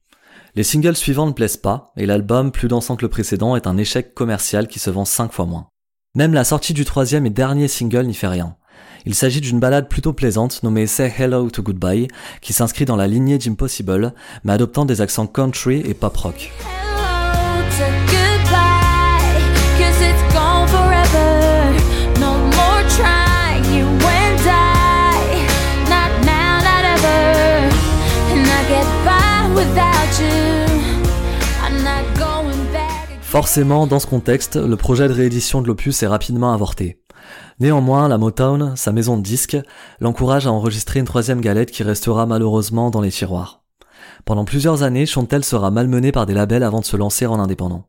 Les 0.57 0.65
singles 0.65 0.97
suivants 0.97 1.27
ne 1.27 1.33
plaisent 1.33 1.57
pas, 1.57 1.93
et 1.97 2.07
l'album, 2.07 2.51
plus 2.51 2.67
dansant 2.67 2.97
que 2.97 3.03
le 3.03 3.09
précédent, 3.09 3.55
est 3.57 3.67
un 3.67 3.77
échec 3.77 4.15
commercial 4.15 4.67
qui 4.67 4.79
se 4.79 4.91
vend 4.91 5.05
5 5.05 5.33
fois 5.33 5.47
moins. 5.47 5.70
Même 6.17 6.35
la 6.35 6.43
sortie 6.43 6.75
du 6.75 6.85
troisième 6.85 7.25
et 7.25 7.31
dernier 7.31 7.69
single 7.69 8.07
n'y 8.07 8.15
fait 8.15 8.27
rien. 8.27 8.57
Il 9.07 9.15
s'agit 9.15 9.41
d'une 9.41 9.61
balade 9.61 9.89
plutôt 9.89 10.13
plaisante 10.13 10.65
nommée 10.65 10.89
Say 10.89 11.15
Hello 11.17 11.49
to 11.51 11.63
Goodbye, 11.63 12.09
qui 12.41 12.53
s'inscrit 12.53 12.85
dans 12.85 12.97
la 12.97 13.07
lignée 13.07 13.39
d'Impossible, 13.39 14.13
mais 14.43 14.53
adoptant 14.53 14.85
des 14.85 15.03
accents 15.03 15.29
country 15.29 15.83
et 15.89 15.95
pop 15.95 16.17
rock. 16.17 16.51
Hello 30.11 30.11
to 30.11 30.30
Forcément, 33.31 33.87
dans 33.87 34.01
ce 34.01 34.09
contexte, 34.09 34.57
le 34.57 34.75
projet 34.75 35.07
de 35.07 35.13
réédition 35.13 35.63
de 35.63 35.69
l'opus 35.69 36.03
est 36.03 36.09
rapidement 36.09 36.53
avorté. 36.53 37.01
Néanmoins, 37.61 38.09
la 38.09 38.19
Motown, 38.19 38.75
sa 38.75 38.91
maison 38.91 39.17
de 39.17 39.23
disques, 39.23 39.57
l'encourage 40.01 40.49
à 40.49 40.53
enregistrer 40.53 40.99
une 40.99 41.07
troisième 41.07 41.41
galette 41.41 41.71
qui 41.71 41.85
restera 41.85 42.27
malheureusement 42.27 42.91
dans 42.91 43.01
les 43.01 43.13
tiroirs. 43.13 43.63
Pendant 44.25 44.45
plusieurs 44.45 44.83
années, 44.83 45.07
Chantel 45.07 45.45
sera 45.45 45.71
malmenée 45.71 46.11
par 46.11 46.27
des 46.27 46.35
labels 46.35 46.65
avant 46.65 46.81
de 46.81 46.85
se 46.85 46.97
lancer 46.97 47.25
en 47.25 47.39
indépendant. 47.39 47.87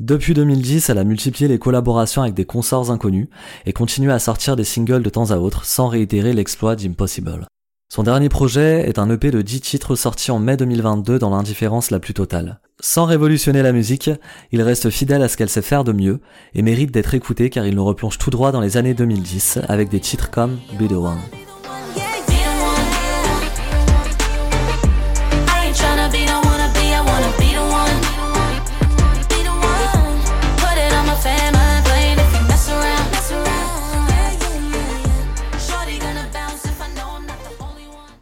Depuis 0.00 0.34
2010, 0.34 0.90
elle 0.90 0.98
a 0.98 1.04
multiplié 1.04 1.48
les 1.48 1.58
collaborations 1.58 2.20
avec 2.20 2.34
des 2.34 2.44
consorts 2.44 2.90
inconnus 2.90 3.28
et 3.64 3.72
continue 3.72 4.12
à 4.12 4.18
sortir 4.18 4.54
des 4.54 4.64
singles 4.64 5.02
de 5.02 5.08
temps 5.08 5.30
à 5.30 5.38
autre 5.38 5.64
sans 5.64 5.88
réitérer 5.88 6.34
l'exploit 6.34 6.76
d'Impossible. 6.76 7.46
Son 7.90 8.02
dernier 8.02 8.28
projet 8.28 8.86
est 8.86 8.98
un 8.98 9.08
EP 9.08 9.30
de 9.30 9.40
10 9.40 9.62
titres 9.62 9.96
sorti 9.96 10.30
en 10.30 10.40
mai 10.40 10.58
2022 10.58 11.18
dans 11.18 11.30
l'indifférence 11.30 11.90
la 11.90 12.00
plus 12.00 12.12
totale. 12.12 12.60
Sans 12.80 13.04
révolutionner 13.04 13.62
la 13.62 13.72
musique, 13.72 14.10
il 14.50 14.60
reste 14.60 14.90
fidèle 14.90 15.22
à 15.22 15.28
ce 15.28 15.36
qu'elle 15.36 15.48
sait 15.48 15.62
faire 15.62 15.84
de 15.84 15.92
mieux 15.92 16.20
et 16.54 16.62
mérite 16.62 16.90
d'être 16.90 17.14
écouté 17.14 17.48
car 17.48 17.66
il 17.66 17.76
nous 17.76 17.84
replonge 17.84 18.18
tout 18.18 18.30
droit 18.30 18.52
dans 18.52 18.60
les 18.60 18.76
années 18.76 18.94
2010 18.94 19.60
avec 19.68 19.88
des 19.88 20.00
titres 20.00 20.30
comme 20.30 20.58
Be 20.78 20.88
the 20.88 20.92
One. 20.92 21.18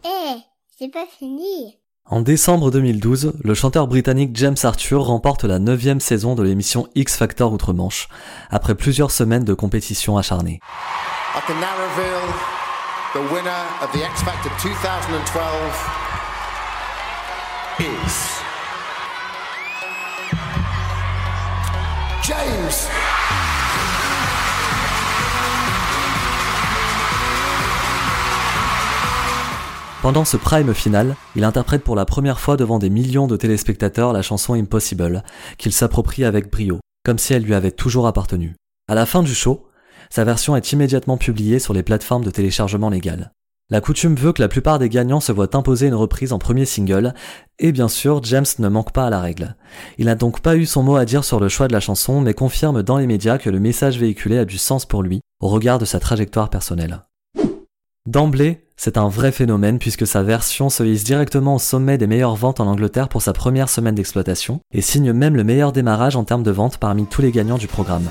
Eh, 0.05 0.41
c'est 0.77 0.89
pas 0.89 1.05
fini. 1.05 1.82
En 2.09 2.19
décembre 2.19 2.69
2012, 2.69 3.31
le 3.41 3.53
chanteur 3.53 3.87
britannique 3.87 4.31
James 4.33 4.57
Arthur 4.63 5.03
remporte 5.03 5.45
la 5.45 5.57
neuvième 5.57 6.01
saison 6.01 6.35
de 6.35 6.43
l'émission 6.43 6.89
X 6.95 7.15
Factor 7.15 7.53
Outre-Manche, 7.53 8.09
après 8.51 8.75
plusieurs 8.75 9.09
semaines 9.09 9.45
de 9.45 9.53
compétition 9.53 10.17
acharnée. 10.17 10.59
I 11.33 11.39
can 11.47 11.53
now 11.55 11.77
reveal 11.79 12.19
the 13.13 13.31
winner 13.31 13.63
of 13.81 13.89
the 13.93 14.03
X 14.03 14.21
Factor 14.21 14.51
2012 14.61 15.23
is 17.79 18.41
James. 22.21 23.12
Pendant 30.03 30.25
ce 30.25 30.35
prime 30.35 30.73
final, 30.73 31.15
il 31.33 31.45
interprète 31.45 31.81
pour 31.81 31.95
la 31.95 32.03
première 32.03 32.41
fois 32.41 32.57
devant 32.57 32.77
des 32.77 32.89
millions 32.89 33.25
de 33.25 33.37
téléspectateurs 33.37 34.11
la 34.11 34.21
chanson 34.21 34.53
Impossible, 34.53 35.23
qu'il 35.57 35.71
s'approprie 35.71 36.25
avec 36.25 36.51
brio, 36.51 36.81
comme 37.05 37.17
si 37.17 37.33
elle 37.33 37.43
lui 37.43 37.53
avait 37.53 37.71
toujours 37.71 38.05
appartenu. 38.05 38.53
À 38.89 38.95
la 38.95 39.05
fin 39.05 39.23
du 39.23 39.33
show, 39.33 39.65
sa 40.09 40.25
version 40.25 40.57
est 40.57 40.73
immédiatement 40.73 41.15
publiée 41.15 41.57
sur 41.57 41.73
les 41.73 41.83
plateformes 41.83 42.25
de 42.25 42.31
téléchargement 42.31 42.89
légal. 42.89 43.31
La 43.69 43.79
coutume 43.79 44.15
veut 44.15 44.33
que 44.33 44.41
la 44.41 44.49
plupart 44.49 44.77
des 44.77 44.89
gagnants 44.89 45.21
se 45.21 45.31
voient 45.31 45.55
imposer 45.55 45.87
une 45.87 45.95
reprise 45.95 46.33
en 46.33 46.37
premier 46.37 46.65
single, 46.65 47.13
et 47.59 47.71
bien 47.71 47.87
sûr, 47.87 48.21
James 48.23 48.43
ne 48.59 48.67
manque 48.67 48.91
pas 48.91 49.07
à 49.07 49.09
la 49.09 49.21
règle. 49.21 49.55
Il 49.97 50.07
n'a 50.07 50.15
donc 50.15 50.41
pas 50.41 50.57
eu 50.57 50.65
son 50.65 50.83
mot 50.83 50.97
à 50.97 51.05
dire 51.05 51.23
sur 51.23 51.39
le 51.39 51.47
choix 51.47 51.69
de 51.69 51.73
la 51.73 51.79
chanson, 51.79 52.19
mais 52.19 52.33
confirme 52.33 52.83
dans 52.83 52.97
les 52.97 53.07
médias 53.07 53.37
que 53.37 53.49
le 53.49 53.61
message 53.61 53.97
véhiculé 53.99 54.37
a 54.37 54.43
du 54.43 54.57
sens 54.57 54.85
pour 54.85 55.01
lui, 55.01 55.21
au 55.39 55.47
regard 55.47 55.79
de 55.79 55.85
sa 55.85 56.01
trajectoire 56.01 56.49
personnelle. 56.49 57.05
D'emblée, 58.05 58.65
c'est 58.75 58.97
un 58.97 59.07
vrai 59.07 59.31
phénomène 59.31 59.79
puisque 59.79 60.05
sa 60.05 60.23
version 60.23 60.69
se 60.69 60.83
hisse 60.83 61.05
directement 61.05 61.55
au 61.55 61.59
sommet 61.59 61.97
des 61.97 62.05
meilleures 62.05 62.35
ventes 62.35 62.59
en 62.59 62.67
Angleterre 62.67 63.07
pour 63.07 63.21
sa 63.21 63.31
première 63.31 63.69
semaine 63.69 63.95
d'exploitation 63.95 64.59
et 64.73 64.81
signe 64.81 65.13
même 65.13 65.37
le 65.37 65.45
meilleur 65.45 65.71
démarrage 65.71 66.17
en 66.17 66.25
termes 66.25 66.43
de 66.43 66.51
ventes 66.51 66.79
parmi 66.79 67.05
tous 67.05 67.21
les 67.21 67.31
gagnants 67.31 67.57
du 67.57 67.67
programme. 67.67 68.09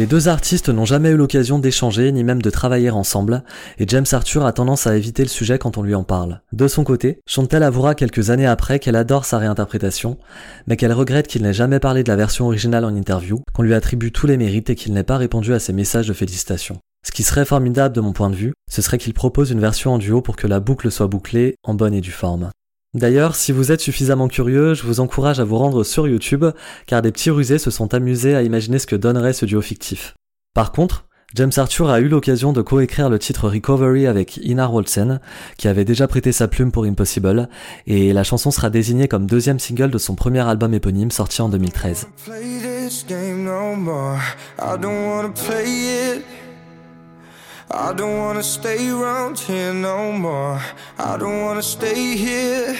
Les 0.00 0.06
deux 0.06 0.28
artistes 0.28 0.70
n'ont 0.70 0.86
jamais 0.86 1.10
eu 1.10 1.16
l'occasion 1.18 1.58
d'échanger 1.58 2.10
ni 2.10 2.24
même 2.24 2.40
de 2.40 2.48
travailler 2.48 2.88
ensemble, 2.88 3.44
et 3.78 3.84
James 3.86 4.06
Arthur 4.12 4.46
a 4.46 4.52
tendance 4.54 4.86
à 4.86 4.96
éviter 4.96 5.22
le 5.22 5.28
sujet 5.28 5.58
quand 5.58 5.76
on 5.76 5.82
lui 5.82 5.94
en 5.94 6.04
parle. 6.04 6.40
De 6.54 6.68
son 6.68 6.84
côté, 6.84 7.20
Chantel 7.26 7.62
avouera 7.62 7.94
quelques 7.94 8.30
années 8.30 8.46
après 8.46 8.78
qu'elle 8.78 8.96
adore 8.96 9.26
sa 9.26 9.36
réinterprétation, 9.36 10.16
mais 10.66 10.78
qu'elle 10.78 10.94
regrette 10.94 11.26
qu'il 11.26 11.42
n'ait 11.42 11.52
jamais 11.52 11.80
parlé 11.80 12.02
de 12.02 12.08
la 12.08 12.16
version 12.16 12.46
originale 12.46 12.86
en 12.86 12.96
interview, 12.96 13.42
qu'on 13.52 13.62
lui 13.62 13.74
attribue 13.74 14.10
tous 14.10 14.26
les 14.26 14.38
mérites 14.38 14.70
et 14.70 14.74
qu'il 14.74 14.94
n'ait 14.94 15.02
pas 15.02 15.18
répondu 15.18 15.52
à 15.52 15.58
ses 15.58 15.74
messages 15.74 16.08
de 16.08 16.14
félicitations. 16.14 16.78
Ce 17.06 17.12
qui 17.12 17.22
serait 17.22 17.44
formidable 17.44 17.94
de 17.94 18.00
mon 18.00 18.14
point 18.14 18.30
de 18.30 18.36
vue, 18.36 18.54
ce 18.70 18.80
serait 18.80 18.96
qu'il 18.96 19.12
propose 19.12 19.50
une 19.50 19.60
version 19.60 19.92
en 19.92 19.98
duo 19.98 20.22
pour 20.22 20.36
que 20.36 20.46
la 20.46 20.60
boucle 20.60 20.90
soit 20.90 21.08
bouclée 21.08 21.56
en 21.62 21.74
bonne 21.74 21.92
et 21.92 22.00
due 22.00 22.10
forme. 22.10 22.48
D'ailleurs, 22.92 23.36
si 23.36 23.52
vous 23.52 23.70
êtes 23.70 23.80
suffisamment 23.80 24.26
curieux, 24.26 24.74
je 24.74 24.82
vous 24.82 24.98
encourage 24.98 25.38
à 25.38 25.44
vous 25.44 25.58
rendre 25.58 25.84
sur 25.84 26.08
YouTube, 26.08 26.44
car 26.86 27.02
des 27.02 27.12
petits 27.12 27.30
rusés 27.30 27.58
se 27.58 27.70
sont 27.70 27.94
amusés 27.94 28.34
à 28.34 28.42
imaginer 28.42 28.80
ce 28.80 28.88
que 28.88 28.96
donnerait 28.96 29.32
ce 29.32 29.46
duo 29.46 29.60
fictif. 29.60 30.14
Par 30.54 30.72
contre, 30.72 31.06
James 31.36 31.52
Arthur 31.56 31.88
a 31.88 32.00
eu 32.00 32.08
l'occasion 32.08 32.52
de 32.52 32.60
coécrire 32.60 33.08
le 33.08 33.20
titre 33.20 33.48
Recovery 33.48 34.08
avec 34.08 34.38
Inar 34.38 34.72
Wolsen, 34.72 35.20
qui 35.56 35.68
avait 35.68 35.84
déjà 35.84 36.08
prêté 36.08 36.32
sa 36.32 36.48
plume 36.48 36.72
pour 36.72 36.84
Impossible, 36.84 37.48
et 37.86 38.12
la 38.12 38.24
chanson 38.24 38.50
sera 38.50 38.70
désignée 38.70 39.06
comme 39.06 39.26
deuxième 39.26 39.60
single 39.60 39.90
de 39.90 39.98
son 39.98 40.16
premier 40.16 40.40
album 40.40 40.74
éponyme 40.74 41.12
sorti 41.12 41.40
en 41.42 41.48
2013. 41.48 42.08
I 47.72 47.94
don't 47.94 47.94
wanna 47.94 47.94
play 47.94 47.94
it. 47.94 47.94
I 47.94 47.94
don't 47.94 48.18
wanna 48.18 48.42
stay 48.42 48.90
around 48.90 49.38
here 49.38 49.72
no 49.72 50.12
more. 50.12 50.58
I 50.98 51.16
don't 51.18 51.44
wanna 51.44 51.62
stay 51.62 52.16
here 52.16 52.76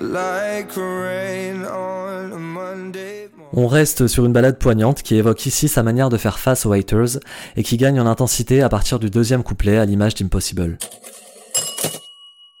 like 0.00 0.76
rain 0.76 1.64
on 1.64 2.32
a 2.32 2.38
Monday 2.38 3.28
morning. 3.36 3.52
On 3.54 3.66
reste 3.66 4.06
sur 4.06 4.26
une 4.26 4.32
balade 4.32 4.58
poignante 4.58 5.02
qui 5.02 5.14
évoque 5.16 5.46
ici 5.46 5.68
sa 5.68 5.82
manière 5.82 6.10
de 6.10 6.18
faire 6.18 6.38
face 6.38 6.66
aux 6.66 6.72
haters 6.72 7.20
et 7.56 7.62
qui 7.62 7.76
gagne 7.76 8.00
en 8.00 8.06
intensité 8.06 8.62
à 8.62 8.68
partir 8.68 8.98
du 8.98 9.10
deuxième 9.10 9.42
couplet 9.42 9.78
à 9.78 9.84
l'image 9.84 10.14
d'Impossible. 10.14 10.78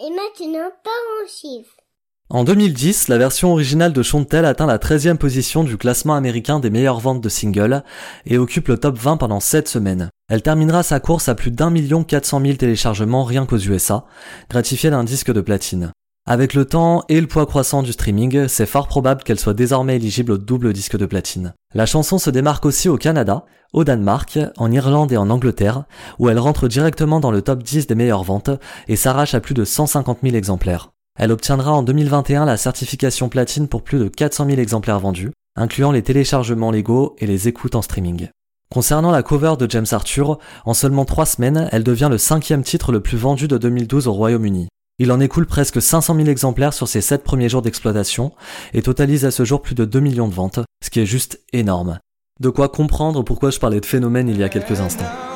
Et 0.00 0.10
maintenant, 0.10 0.70
pas 0.82 0.90
en 0.90 1.28
chiffres. 1.28 1.76
En 2.30 2.44
2010, 2.44 3.08
la 3.08 3.18
version 3.18 3.52
originale 3.52 3.92
de 3.92 4.02
Chantel 4.02 4.46
atteint 4.46 4.66
la 4.66 4.78
13e 4.78 5.18
position 5.18 5.62
du 5.62 5.76
classement 5.76 6.14
américain 6.14 6.58
des 6.58 6.70
meilleures 6.70 7.00
ventes 7.00 7.20
de 7.20 7.28
singles 7.28 7.84
et 8.24 8.38
occupe 8.38 8.68
le 8.68 8.78
top 8.78 8.96
20 8.96 9.18
pendant 9.18 9.40
7 9.40 9.68
semaines. 9.68 10.08
Elle 10.30 10.40
terminera 10.40 10.82
sa 10.82 11.00
course 11.00 11.28
à 11.28 11.34
plus 11.34 11.50
d'un 11.50 11.68
million 11.68 12.02
400 12.02 12.40
000 12.40 12.54
téléchargements 12.54 13.24
rien 13.24 13.44
qu'aux 13.44 13.58
USA, 13.58 14.06
gratifiée 14.48 14.88
d'un 14.88 15.04
disque 15.04 15.30
de 15.30 15.42
platine. 15.42 15.92
Avec 16.26 16.54
le 16.54 16.64
temps 16.64 17.04
et 17.10 17.20
le 17.20 17.26
poids 17.26 17.44
croissant 17.44 17.82
du 17.82 17.92
streaming, 17.92 18.48
c'est 18.48 18.64
fort 18.64 18.88
probable 18.88 19.22
qu'elle 19.22 19.38
soit 19.38 19.52
désormais 19.52 19.96
éligible 19.96 20.32
au 20.32 20.38
double 20.38 20.72
disque 20.72 20.96
de 20.96 21.04
platine. 21.04 21.52
La 21.74 21.84
chanson 21.84 22.16
se 22.16 22.30
démarque 22.30 22.64
aussi 22.64 22.88
au 22.88 22.96
Canada, 22.96 23.44
au 23.74 23.84
Danemark, 23.84 24.38
en 24.56 24.72
Irlande 24.72 25.12
et 25.12 25.18
en 25.18 25.28
Angleterre, 25.28 25.84
où 26.18 26.30
elle 26.30 26.38
rentre 26.38 26.68
directement 26.68 27.20
dans 27.20 27.30
le 27.30 27.42
top 27.42 27.62
10 27.62 27.86
des 27.86 27.94
meilleures 27.94 28.24
ventes 28.24 28.50
et 28.88 28.96
s'arrache 28.96 29.34
à 29.34 29.40
plus 29.40 29.52
de 29.52 29.66
150 29.66 30.20
000 30.22 30.34
exemplaires. 30.36 30.92
Elle 31.18 31.32
obtiendra 31.32 31.72
en 31.72 31.82
2021 31.82 32.46
la 32.46 32.56
certification 32.56 33.28
platine 33.28 33.68
pour 33.68 33.82
plus 33.82 33.98
de 33.98 34.08
400 34.08 34.46
000 34.46 34.58
exemplaires 34.58 35.00
vendus, 35.00 35.32
incluant 35.54 35.92
les 35.92 36.02
téléchargements 36.02 36.70
légaux 36.70 37.14
et 37.18 37.26
les 37.26 37.46
écoutes 37.48 37.74
en 37.74 37.82
streaming. 37.82 38.28
Concernant 38.72 39.10
la 39.10 39.22
cover 39.22 39.54
de 39.58 39.70
James 39.70 39.86
Arthur, 39.92 40.38
en 40.64 40.74
seulement 40.74 41.04
trois 41.04 41.26
semaines, 41.26 41.68
elle 41.70 41.84
devient 41.84 42.08
le 42.10 42.18
cinquième 42.18 42.62
titre 42.62 42.92
le 42.92 43.00
plus 43.00 43.16
vendu 43.16 43.46
de 43.48 43.58
2012 43.58 44.08
au 44.08 44.12
Royaume-Uni. 44.12 44.68
Il 44.98 45.10
en 45.10 45.20
écoule 45.20 45.46
presque 45.46 45.82
500 45.82 46.14
000 46.16 46.28
exemplaires 46.28 46.72
sur 46.72 46.86
ses 46.86 47.00
7 47.00 47.24
premiers 47.24 47.48
jours 47.48 47.62
d'exploitation 47.62 48.32
et 48.72 48.82
totalise 48.82 49.24
à 49.24 49.30
ce 49.30 49.44
jour 49.44 49.60
plus 49.60 49.74
de 49.74 49.84
2 49.84 50.00
millions 50.00 50.28
de 50.28 50.34
ventes, 50.34 50.60
ce 50.84 50.90
qui 50.90 51.00
est 51.00 51.06
juste 51.06 51.40
énorme. 51.52 51.98
De 52.40 52.48
quoi 52.48 52.68
comprendre 52.68 53.22
pourquoi 53.22 53.50
je 53.50 53.58
parlais 53.58 53.80
de 53.80 53.86
phénomène 53.86 54.28
il 54.28 54.38
y 54.38 54.44
a 54.44 54.48
quelques 54.48 54.80
instants. 54.80 55.33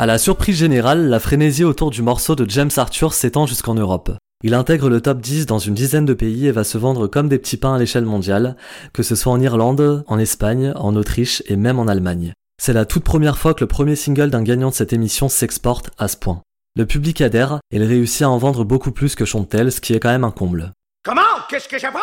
À 0.00 0.06
la 0.06 0.16
surprise 0.16 0.56
générale, 0.56 1.10
la 1.10 1.20
frénésie 1.20 1.62
autour 1.62 1.90
du 1.90 2.00
morceau 2.00 2.34
de 2.34 2.48
James 2.48 2.70
Arthur 2.78 3.12
s'étend 3.12 3.44
jusqu'en 3.44 3.74
Europe. 3.74 4.10
Il 4.42 4.54
intègre 4.54 4.88
le 4.88 5.02
top 5.02 5.20
10 5.20 5.44
dans 5.44 5.58
une 5.58 5.74
dizaine 5.74 6.06
de 6.06 6.14
pays 6.14 6.46
et 6.46 6.52
va 6.52 6.64
se 6.64 6.78
vendre 6.78 7.06
comme 7.06 7.28
des 7.28 7.38
petits 7.38 7.58
pains 7.58 7.74
à 7.74 7.78
l'échelle 7.78 8.06
mondiale, 8.06 8.56
que 8.94 9.02
ce 9.02 9.14
soit 9.14 9.30
en 9.30 9.38
Irlande, 9.42 10.02
en 10.06 10.18
Espagne, 10.18 10.72
en 10.76 10.96
Autriche 10.96 11.42
et 11.48 11.56
même 11.56 11.78
en 11.78 11.86
Allemagne. 11.86 12.32
C'est 12.56 12.72
la 12.72 12.86
toute 12.86 13.04
première 13.04 13.36
fois 13.36 13.52
que 13.52 13.60
le 13.60 13.66
premier 13.66 13.94
single 13.94 14.30
d'un 14.30 14.42
gagnant 14.42 14.70
de 14.70 14.74
cette 14.74 14.94
émission 14.94 15.28
s'exporte 15.28 15.90
à 15.98 16.08
ce 16.08 16.16
point. 16.16 16.40
Le 16.76 16.86
public 16.86 17.20
adhère 17.20 17.60
et 17.70 17.76
il 17.76 17.82
réussit 17.82 18.22
à 18.22 18.30
en 18.30 18.38
vendre 18.38 18.64
beaucoup 18.64 18.92
plus 18.92 19.14
que 19.14 19.26
Chantel, 19.26 19.70
ce 19.70 19.82
qui 19.82 19.92
est 19.92 20.00
quand 20.00 20.08
même 20.08 20.24
un 20.24 20.30
comble. 20.30 20.72
Comment? 21.04 21.20
Qu'est-ce 21.50 21.68
que 21.68 21.78
j'apprends? 21.78 22.00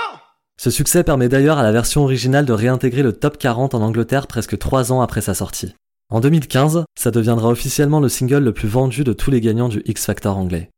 Ce 0.62 0.70
succès 0.70 1.04
permet 1.04 1.30
d'ailleurs 1.30 1.58
à 1.58 1.64
la 1.64 1.72
version 1.72 2.04
originale 2.04 2.46
de 2.46 2.54
réintégrer 2.54 3.02
le 3.02 3.14
top 3.14 3.40
40 3.40 3.74
en 3.74 3.82
Angleterre 3.82 4.28
presque 4.28 4.60
3 4.60 4.92
ans 4.92 5.02
après 5.02 5.22
sa 5.22 5.34
sortie. 5.34 5.74
En 6.10 6.22
2015, 6.22 6.86
ça 6.98 7.12
deviendra 7.12 7.50
officiellement 7.50 8.00
le 8.00 8.08
single 8.08 8.42
le 8.46 8.54
plus 8.54 8.70
vendu 8.70 9.04
de 9.04 9.12
tous 9.12 9.30
les 9.30 9.42
gagnants 9.42 9.68
du 9.68 9.82
X 9.86 10.06
Factor 10.06 10.38
anglais. 10.38 10.70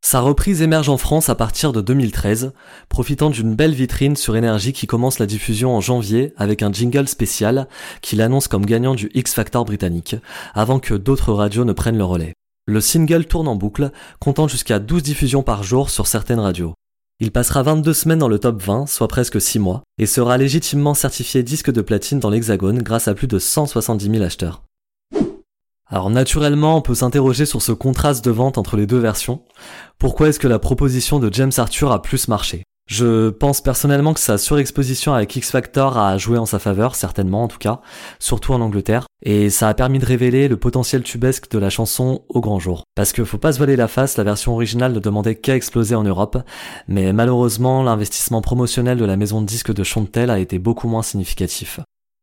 Sa 0.00 0.20
reprise 0.20 0.62
émerge 0.62 0.88
en 0.88 0.96
France 0.96 1.28
à 1.28 1.34
partir 1.34 1.70
de 1.74 1.82
2013, 1.82 2.54
profitant 2.88 3.28
d'une 3.28 3.54
belle 3.54 3.74
vitrine 3.74 4.16
sur 4.16 4.34
Énergie 4.34 4.72
qui 4.72 4.86
commence 4.86 5.18
la 5.18 5.26
diffusion 5.26 5.76
en 5.76 5.82
janvier 5.82 6.32
avec 6.38 6.62
un 6.62 6.72
jingle 6.72 7.08
spécial 7.08 7.68
qui 8.00 8.16
l'annonce 8.16 8.48
comme 8.48 8.64
gagnant 8.64 8.94
du 8.94 9.10
X 9.12 9.34
Factor 9.34 9.66
britannique, 9.66 10.16
avant 10.54 10.80
que 10.80 10.94
d'autres 10.94 11.34
radios 11.34 11.66
ne 11.66 11.74
prennent 11.74 11.98
le 11.98 12.04
relais. 12.04 12.32
Le 12.66 12.80
single 12.80 13.26
tourne 13.26 13.48
en 13.48 13.56
boucle, 13.56 13.90
comptant 14.18 14.48
jusqu'à 14.48 14.78
12 14.78 15.02
diffusions 15.02 15.42
par 15.42 15.62
jour 15.62 15.90
sur 15.90 16.06
certaines 16.06 16.40
radios. 16.40 16.72
Il 17.24 17.30
passera 17.30 17.62
22 17.62 17.92
semaines 17.92 18.18
dans 18.18 18.26
le 18.26 18.40
top 18.40 18.60
20, 18.60 18.88
soit 18.88 19.06
presque 19.06 19.40
6 19.40 19.60
mois, 19.60 19.84
et 19.96 20.06
sera 20.06 20.36
légitimement 20.38 20.92
certifié 20.92 21.44
disque 21.44 21.70
de 21.70 21.80
platine 21.80 22.18
dans 22.18 22.30
l'Hexagone 22.30 22.82
grâce 22.82 23.06
à 23.06 23.14
plus 23.14 23.28
de 23.28 23.38
170 23.38 24.10
000 24.10 24.24
acheteurs. 24.24 24.64
Alors 25.86 26.10
naturellement, 26.10 26.76
on 26.76 26.80
peut 26.80 26.96
s'interroger 26.96 27.46
sur 27.46 27.62
ce 27.62 27.70
contraste 27.70 28.24
de 28.24 28.32
vente 28.32 28.58
entre 28.58 28.76
les 28.76 28.88
deux 28.88 28.98
versions. 28.98 29.44
Pourquoi 29.98 30.30
est-ce 30.30 30.40
que 30.40 30.48
la 30.48 30.58
proposition 30.58 31.20
de 31.20 31.32
James 31.32 31.52
Arthur 31.58 31.92
a 31.92 32.02
plus 32.02 32.26
marché? 32.26 32.64
Je 32.86 33.30
pense 33.30 33.60
personnellement 33.60 34.12
que 34.12 34.20
sa 34.20 34.38
surexposition 34.38 35.14
avec 35.14 35.34
X 35.34 35.50
Factor 35.50 35.96
a 35.96 36.18
joué 36.18 36.38
en 36.38 36.46
sa 36.46 36.58
faveur, 36.58 36.94
certainement 36.94 37.44
en 37.44 37.48
tout 37.48 37.58
cas, 37.58 37.80
surtout 38.18 38.52
en 38.52 38.60
Angleterre, 38.60 39.06
et 39.24 39.50
ça 39.50 39.68
a 39.68 39.74
permis 39.74 39.98
de 39.98 40.06
révéler 40.06 40.48
le 40.48 40.56
potentiel 40.56 41.02
tubesque 41.02 41.50
de 41.50 41.58
la 41.58 41.70
chanson 41.70 42.24
au 42.28 42.40
grand 42.40 42.58
jour. 42.58 42.84
Parce 42.94 43.12
que 43.12 43.24
faut 43.24 43.38
pas 43.38 43.52
se 43.52 43.58
voiler 43.58 43.76
la 43.76 43.88
face, 43.88 44.16
la 44.16 44.24
version 44.24 44.52
originale 44.52 44.92
ne 44.92 45.00
demandait 45.00 45.36
qu'à 45.36 45.56
exploser 45.56 45.94
en 45.94 46.02
Europe, 46.02 46.38
mais 46.88 47.12
malheureusement 47.12 47.82
l'investissement 47.82 48.42
promotionnel 48.42 48.98
de 48.98 49.04
la 49.04 49.16
maison 49.16 49.40
de 49.40 49.46
disques 49.46 49.72
de 49.72 49.84
Chantel 49.84 50.30
a 50.30 50.38
été 50.38 50.58
beaucoup 50.58 50.88
moins 50.88 51.02
significatif. 51.02 51.80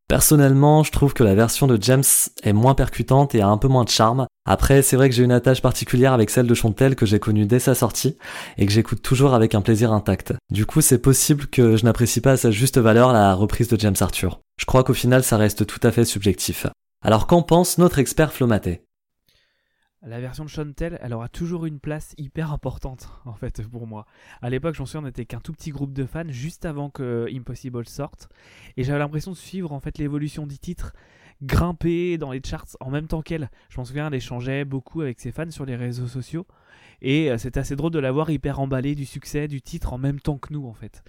Personnellement, 0.10 0.82
je 0.82 0.92
trouve 0.92 1.14
que 1.14 1.24
la 1.24 1.36
version 1.36 1.68
de 1.68 1.78
James 1.80 2.04
est 2.42 2.52
moins 2.52 2.74
percutante 2.74 3.36
et 3.36 3.42
a 3.42 3.48
un 3.48 3.58
peu 3.58 3.68
moins 3.68 3.84
de 3.84 3.90
charme. 3.90 4.26
Après, 4.44 4.82
c'est 4.82 4.96
vrai 4.96 5.08
que 5.08 5.14
j'ai 5.14 5.24
une 5.24 5.32
attache 5.32 5.62
particulière 5.62 6.14
avec 6.14 6.32
celle 6.32 6.48
de 6.48 6.54
Chantel 6.56 6.96
que 6.96 7.06
j'ai 7.06 7.20
connue 7.20 7.46
dès 7.46 7.60
sa 7.60 7.76
sortie 7.76 8.18
et 8.58 8.66
que 8.66 8.72
j'écoute 8.72 9.04
toujours 9.04 9.36
avec 9.36 9.54
un 9.54 9.62
plaisir 9.62 9.94
intact. 9.94 10.34
Du 10.50 10.66
coup, 10.66 10.82
c'est 10.82 10.98
possible 10.98 11.46
que 11.46 11.78
je 11.78 11.86
n'apprécie 11.86 12.22
pas 12.22 12.32
à 12.32 12.38
sa 12.38 12.50
juste 12.50 12.80
valeur 12.80 13.14
la 13.14 13.36
reprise 13.36 13.68
de 13.68 13.80
James 13.80 13.96
Arthur. 14.00 14.40
Je 14.60 14.66
crois 14.66 14.84
qu'au 14.84 14.96
final, 14.96 15.24
ça 15.24 15.38
reste 15.38 15.68
tout 15.68 15.80
à 15.84 15.92
fait 15.92 16.06
subjectif. 16.06 16.66
Alors 17.06 17.28
qu'en 17.28 17.44
pense 17.44 17.78
notre 17.78 18.00
expert 18.00 18.34
Flomaté? 18.34 18.82
La 20.02 20.22
version 20.22 20.46
de 20.46 20.50
Chantel, 20.50 20.98
elle 21.02 21.14
aura 21.14 21.28
toujours 21.28 21.66
une 21.66 21.80
place 21.80 22.16
hyper 22.18 22.54
importante 22.54 23.10
en 23.26 23.34
fait 23.34 23.62
pour 23.68 23.86
moi. 23.86 24.06
À 24.42 24.50
l'époque, 24.50 24.76
j'en 24.76 24.86
suis, 24.86 24.98
on 24.98 25.02
n'était 25.02 25.26
qu'un 25.26 25.42
tout 25.42 25.54
petit 25.54 25.72
groupe 25.72 25.94
de 25.94 26.06
fans 26.06 26.30
juste 26.30 26.66
avant 26.66 26.90
que 26.90 27.28
Impossible 27.34 27.86
sorte, 27.86 28.30
et 28.78 28.84
j'avais 28.84 29.00
l'impression 29.00 29.32
de 29.32 29.38
suivre 29.38 29.74
en 29.74 29.80
fait 29.80 29.98
l'évolution 29.98 30.48
du 30.48 30.58
titre, 30.58 30.94
grimper 31.42 32.18
dans 32.18 32.32
les 32.32 32.42
charts 32.44 32.78
en 32.80 32.90
même 32.90 33.08
temps 33.08 33.22
qu'elle. 33.22 33.50
Je 33.70 33.78
m'en 33.78 33.86
souviens, 33.86 34.08
elle 34.08 34.14
échangeait 34.14 34.66
beaucoup 34.66 35.02
avec 35.02 35.20
ses 35.20 35.32
fans 35.32 35.52
sur 35.52 35.66
les 35.66 35.76
réseaux 35.76 36.08
sociaux, 36.08 36.48
et 37.02 37.30
euh, 37.30 37.38
c'était 37.38 37.60
assez 37.60 37.76
drôle 37.76 37.92
de 37.92 38.00
la 38.00 38.12
voir 38.12 38.30
hyper 38.30 38.60
emballée 38.60 38.96
du 38.96 39.06
succès 39.06 39.48
du 39.48 39.62
titre 39.62 39.94
en 39.94 39.98
même 39.98 40.20
temps 40.20 40.38
que 40.38 40.54
nous 40.54 40.66
en 40.66 40.74
fait. 40.74 41.04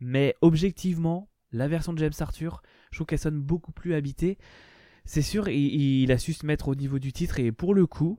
Mais 0.00 0.36
objectivement, 0.40 1.28
la 1.52 1.66
version 1.68 1.92
de 1.92 1.98
James 1.98 2.12
Arthur, 2.20 2.62
je 2.90 2.98
trouve 2.98 3.06
qu'elle 3.06 3.18
sonne 3.18 3.40
beaucoup 3.40 3.72
plus 3.72 3.94
habitée. 3.94 4.38
C'est 5.04 5.22
sûr, 5.22 5.48
il 5.48 6.10
a 6.10 6.18
su 6.18 6.32
se 6.32 6.44
mettre 6.46 6.68
au 6.68 6.74
niveau 6.74 6.98
du 6.98 7.12
titre 7.12 7.38
et 7.38 7.52
pour 7.52 7.74
le 7.74 7.86
coup, 7.86 8.18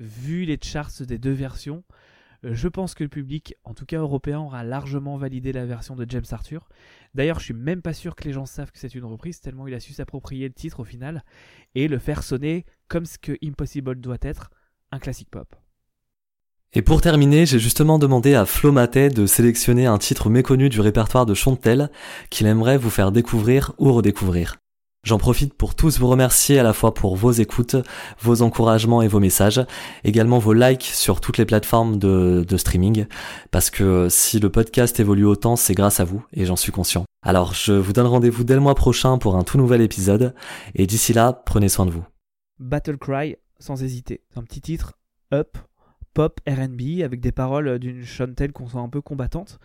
vu 0.00 0.44
les 0.44 0.58
charts 0.60 1.02
des 1.06 1.18
deux 1.18 1.32
versions, 1.32 1.84
euh, 2.44 2.54
je 2.54 2.68
pense 2.68 2.94
que 2.94 3.04
le 3.04 3.08
public, 3.08 3.54
en 3.64 3.74
tout 3.74 3.86
cas 3.86 3.98
européen, 3.98 4.40
aura 4.40 4.64
largement 4.64 5.16
validé 5.16 5.52
la 5.52 5.66
version 5.66 5.94
de 5.94 6.06
James 6.08 6.24
Arthur. 6.30 6.68
D'ailleurs, 7.14 7.38
je 7.38 7.44
suis 7.44 7.54
même 7.54 7.82
pas 7.82 7.92
sûr 7.92 8.16
que 8.16 8.24
les 8.24 8.32
gens 8.32 8.46
savent 8.46 8.72
que 8.72 8.78
c'est 8.78 8.94
une 8.94 9.04
reprise, 9.04 9.40
tellement 9.40 9.66
il 9.68 9.74
a 9.74 9.80
su 9.80 9.92
s'approprier 9.92 10.48
le 10.48 10.54
titre 10.54 10.80
au 10.80 10.84
final 10.84 11.24
et 11.74 11.86
le 11.86 11.98
faire 11.98 12.22
sonner 12.22 12.64
comme 12.88 13.04
ce 13.04 13.18
que 13.18 13.36
Impossible 13.44 14.00
doit 14.00 14.18
être, 14.22 14.50
un 14.90 14.98
classique 14.98 15.30
pop. 15.30 15.54
Et 16.72 16.82
pour 16.82 17.00
terminer, 17.00 17.46
j'ai 17.46 17.58
justement 17.58 17.98
demandé 17.98 18.34
à 18.34 18.46
Flo 18.46 18.70
Matet 18.70 19.10
de 19.10 19.26
sélectionner 19.26 19.86
un 19.86 19.98
titre 19.98 20.30
méconnu 20.30 20.68
du 20.68 20.80
répertoire 20.80 21.26
de 21.26 21.34
Chantel 21.34 21.90
qu'il 22.30 22.46
aimerait 22.46 22.78
vous 22.78 22.90
faire 22.90 23.10
découvrir 23.10 23.72
ou 23.78 23.92
redécouvrir. 23.92 24.58
J'en 25.02 25.16
profite 25.16 25.54
pour 25.54 25.74
tous 25.74 25.98
vous 25.98 26.08
remercier 26.08 26.58
à 26.58 26.62
la 26.62 26.74
fois 26.74 26.92
pour 26.92 27.16
vos 27.16 27.32
écoutes, 27.32 27.76
vos 28.20 28.42
encouragements 28.42 29.00
et 29.00 29.08
vos 29.08 29.18
messages, 29.18 29.64
également 30.04 30.38
vos 30.38 30.52
likes 30.52 30.82
sur 30.82 31.22
toutes 31.22 31.38
les 31.38 31.46
plateformes 31.46 31.98
de, 31.98 32.56
streaming, 32.58 33.06
parce 33.50 33.70
que 33.70 34.08
si 34.10 34.38
le 34.40 34.50
podcast 34.50 35.00
évolue 35.00 35.24
autant, 35.24 35.56
c'est 35.56 35.72
grâce 35.72 36.00
à 36.00 36.04
vous, 36.04 36.22
et 36.34 36.44
j'en 36.44 36.56
suis 36.56 36.70
conscient. 36.70 37.04
Alors 37.22 37.54
je 37.54 37.72
vous 37.72 37.94
donne 37.94 38.08
rendez-vous 38.08 38.44
dès 38.44 38.52
le 38.52 38.60
mois 38.60 38.74
prochain 38.74 39.16
pour 39.16 39.36
un 39.36 39.42
tout 39.42 39.56
nouvel 39.56 39.80
épisode, 39.80 40.34
et 40.74 40.86
d'ici 40.86 41.14
là, 41.14 41.32
prenez 41.32 41.70
soin 41.70 41.86
de 41.86 41.92
vous. 41.92 42.04
Battle 42.58 42.98
Cry, 42.98 43.36
sans 43.58 43.82
hésiter. 43.82 44.20
Un 44.36 44.42
petit 44.42 44.60
titre, 44.60 44.98
up, 45.32 45.56
pop, 46.12 46.40
RB, 46.46 47.00
avec 47.02 47.20
des 47.20 47.32
paroles 47.32 47.78
d'une 47.78 48.04
Chantel 48.04 48.52
qu'on 48.52 48.68
sent 48.68 48.76
un 48.76 48.90
peu 48.90 49.00
combattante, 49.00 49.60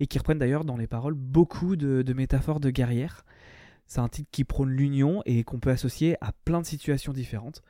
et 0.00 0.06
qui 0.06 0.18
reprennent 0.18 0.38
d'ailleurs 0.38 0.64
dans 0.64 0.78
les 0.78 0.86
paroles 0.86 1.14
beaucoup 1.14 1.76
de, 1.76 2.00
de 2.00 2.12
métaphores 2.14 2.58
de 2.58 2.70
guerrière. 2.70 3.26
C'est 3.88 4.00
un 4.00 4.08
titre 4.08 4.28
qui 4.30 4.44
prône 4.44 4.70
l'union 4.70 5.22
et 5.24 5.44
qu'on 5.44 5.58
peut 5.58 5.70
associer 5.70 6.16
à 6.20 6.32
plein 6.44 6.60
de 6.60 6.66
situations 6.66 7.14
différentes. 7.14 7.62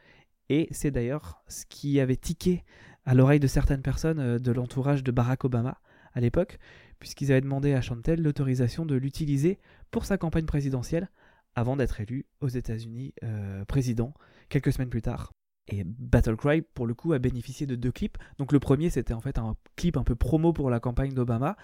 Et 0.49 0.69
c'est 0.73 0.91
d'ailleurs 0.91 1.43
ce 1.47 1.65
qui 1.67 2.01
avait 2.01 2.17
tiqué 2.17 2.65
à 3.05 3.15
l'oreille 3.15 3.41
de 3.41 3.47
certaines 3.47 3.83
personnes 3.83 4.19
euh, 4.19 4.39
de 4.39 4.53
l'entourage 4.53 5.05
de 5.05 5.13
Barack 5.13 5.45
Obama 5.45 5.81
à 6.15 6.21
l'époque, 6.21 6.59
puisqu'ils 6.99 7.31
avaient 7.31 7.41
demandé 7.41 7.73
à 7.73 7.81
Chantel 7.81 8.21
l'autorisation 8.21 8.85
de 8.85 8.97
l'utiliser 8.97 9.59
pour 9.91 10.05
sa 10.05 10.19
campagne 10.19 10.47
présidentielle 10.47 11.09
avant 11.55 11.77
d'être 11.77 12.01
élu 12.01 12.27
aux 12.41 12.49
États-Unis 12.49 13.15
euh, 13.23 13.65
président 13.65 14.13
quelques 14.49 14.73
semaines 14.73 14.91
plus 14.91 15.03
tard. 15.03 15.33
Et 15.69 15.85
Battle 15.85 16.37
Cry, 16.37 16.63
pour 16.63 16.87
le 16.87 16.95
coup, 16.95 17.13
a 17.13 17.19
bénéficié 17.19 17.67
de 17.67 17.77
deux 17.77 17.93
clips. 17.93 18.17
Donc 18.39 18.53
le 18.53 18.59
premier, 18.59 18.91
c'était 18.91 19.13
en 19.13 19.21
fait 19.21 19.39
un 19.39 19.55
clip 19.77 19.97
un 19.97 20.03
peu 20.03 20.17
promo 20.17 20.53
pour 20.53 20.71
la 20.71 20.81
campagne 20.81 21.13
d'Obama, 21.13 21.57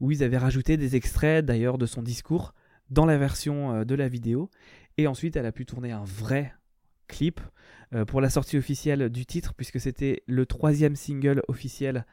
où 0.00 0.12
ils 0.12 0.22
avaient 0.22 0.38
rajouté 0.38 0.76
des 0.76 0.96
extraits 0.96 1.44
d'ailleurs 1.44 1.76
de 1.76 1.86
son 1.86 2.02
discours 2.02 2.54
dans 2.90 3.06
la 3.06 3.18
version 3.18 3.74
euh, 3.74 3.84
de 3.84 3.94
la 3.94 4.08
vidéo. 4.08 4.50
Et 4.96 5.06
ensuite, 5.06 5.36
elle 5.36 5.46
a 5.46 5.52
pu 5.52 5.64
tourner 5.66 5.92
un 5.92 6.04
vrai 6.04 6.54
clip 7.06 7.40
euh, 7.94 8.04
pour 8.04 8.20
la 8.20 8.30
sortie 8.30 8.58
officielle 8.58 9.08
du 9.08 9.26
titre, 9.26 9.54
puisque 9.54 9.80
c'était 9.80 10.22
le 10.26 10.46
troisième 10.46 10.96
single 10.96 11.42
officiel 11.48 12.04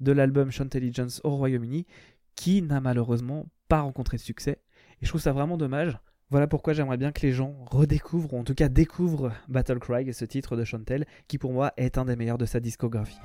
de 0.00 0.12
l'album 0.12 0.50
Chantelligence 0.50 1.20
au 1.24 1.30
Royaume-Uni, 1.30 1.86
qui 2.34 2.62
n'a 2.62 2.80
malheureusement 2.80 3.46
pas 3.68 3.80
rencontré 3.80 4.16
de 4.16 4.22
succès. 4.22 4.60
Et 5.00 5.06
je 5.06 5.08
trouve 5.08 5.20
ça 5.20 5.32
vraiment 5.32 5.56
dommage. 5.56 5.98
Voilà 6.30 6.46
pourquoi 6.46 6.72
j'aimerais 6.72 6.96
bien 6.96 7.12
que 7.12 7.20
les 7.22 7.32
gens 7.32 7.54
redécouvrent, 7.70 8.34
ou 8.34 8.38
en 8.38 8.44
tout 8.44 8.54
cas 8.54 8.68
découvrent 8.68 9.32
Battle 9.48 9.78
Cry, 9.78 10.12
ce 10.12 10.24
titre 10.24 10.56
de 10.56 10.64
Chantel, 10.64 11.06
qui 11.28 11.38
pour 11.38 11.52
moi 11.52 11.72
est 11.76 11.98
un 11.98 12.04
des 12.04 12.16
meilleurs 12.16 12.38
de 12.38 12.46
sa 12.46 12.60
discographie. 12.60 13.18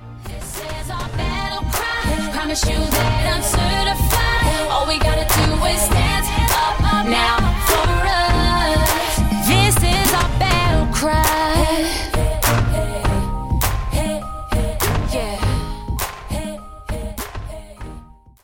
now 7.04 7.38
for 7.68 7.90
us. 8.06 9.48
This 9.48 9.76
is 9.76 10.12
our 10.12 10.28
battle 10.38 10.92
cry. 10.92 11.49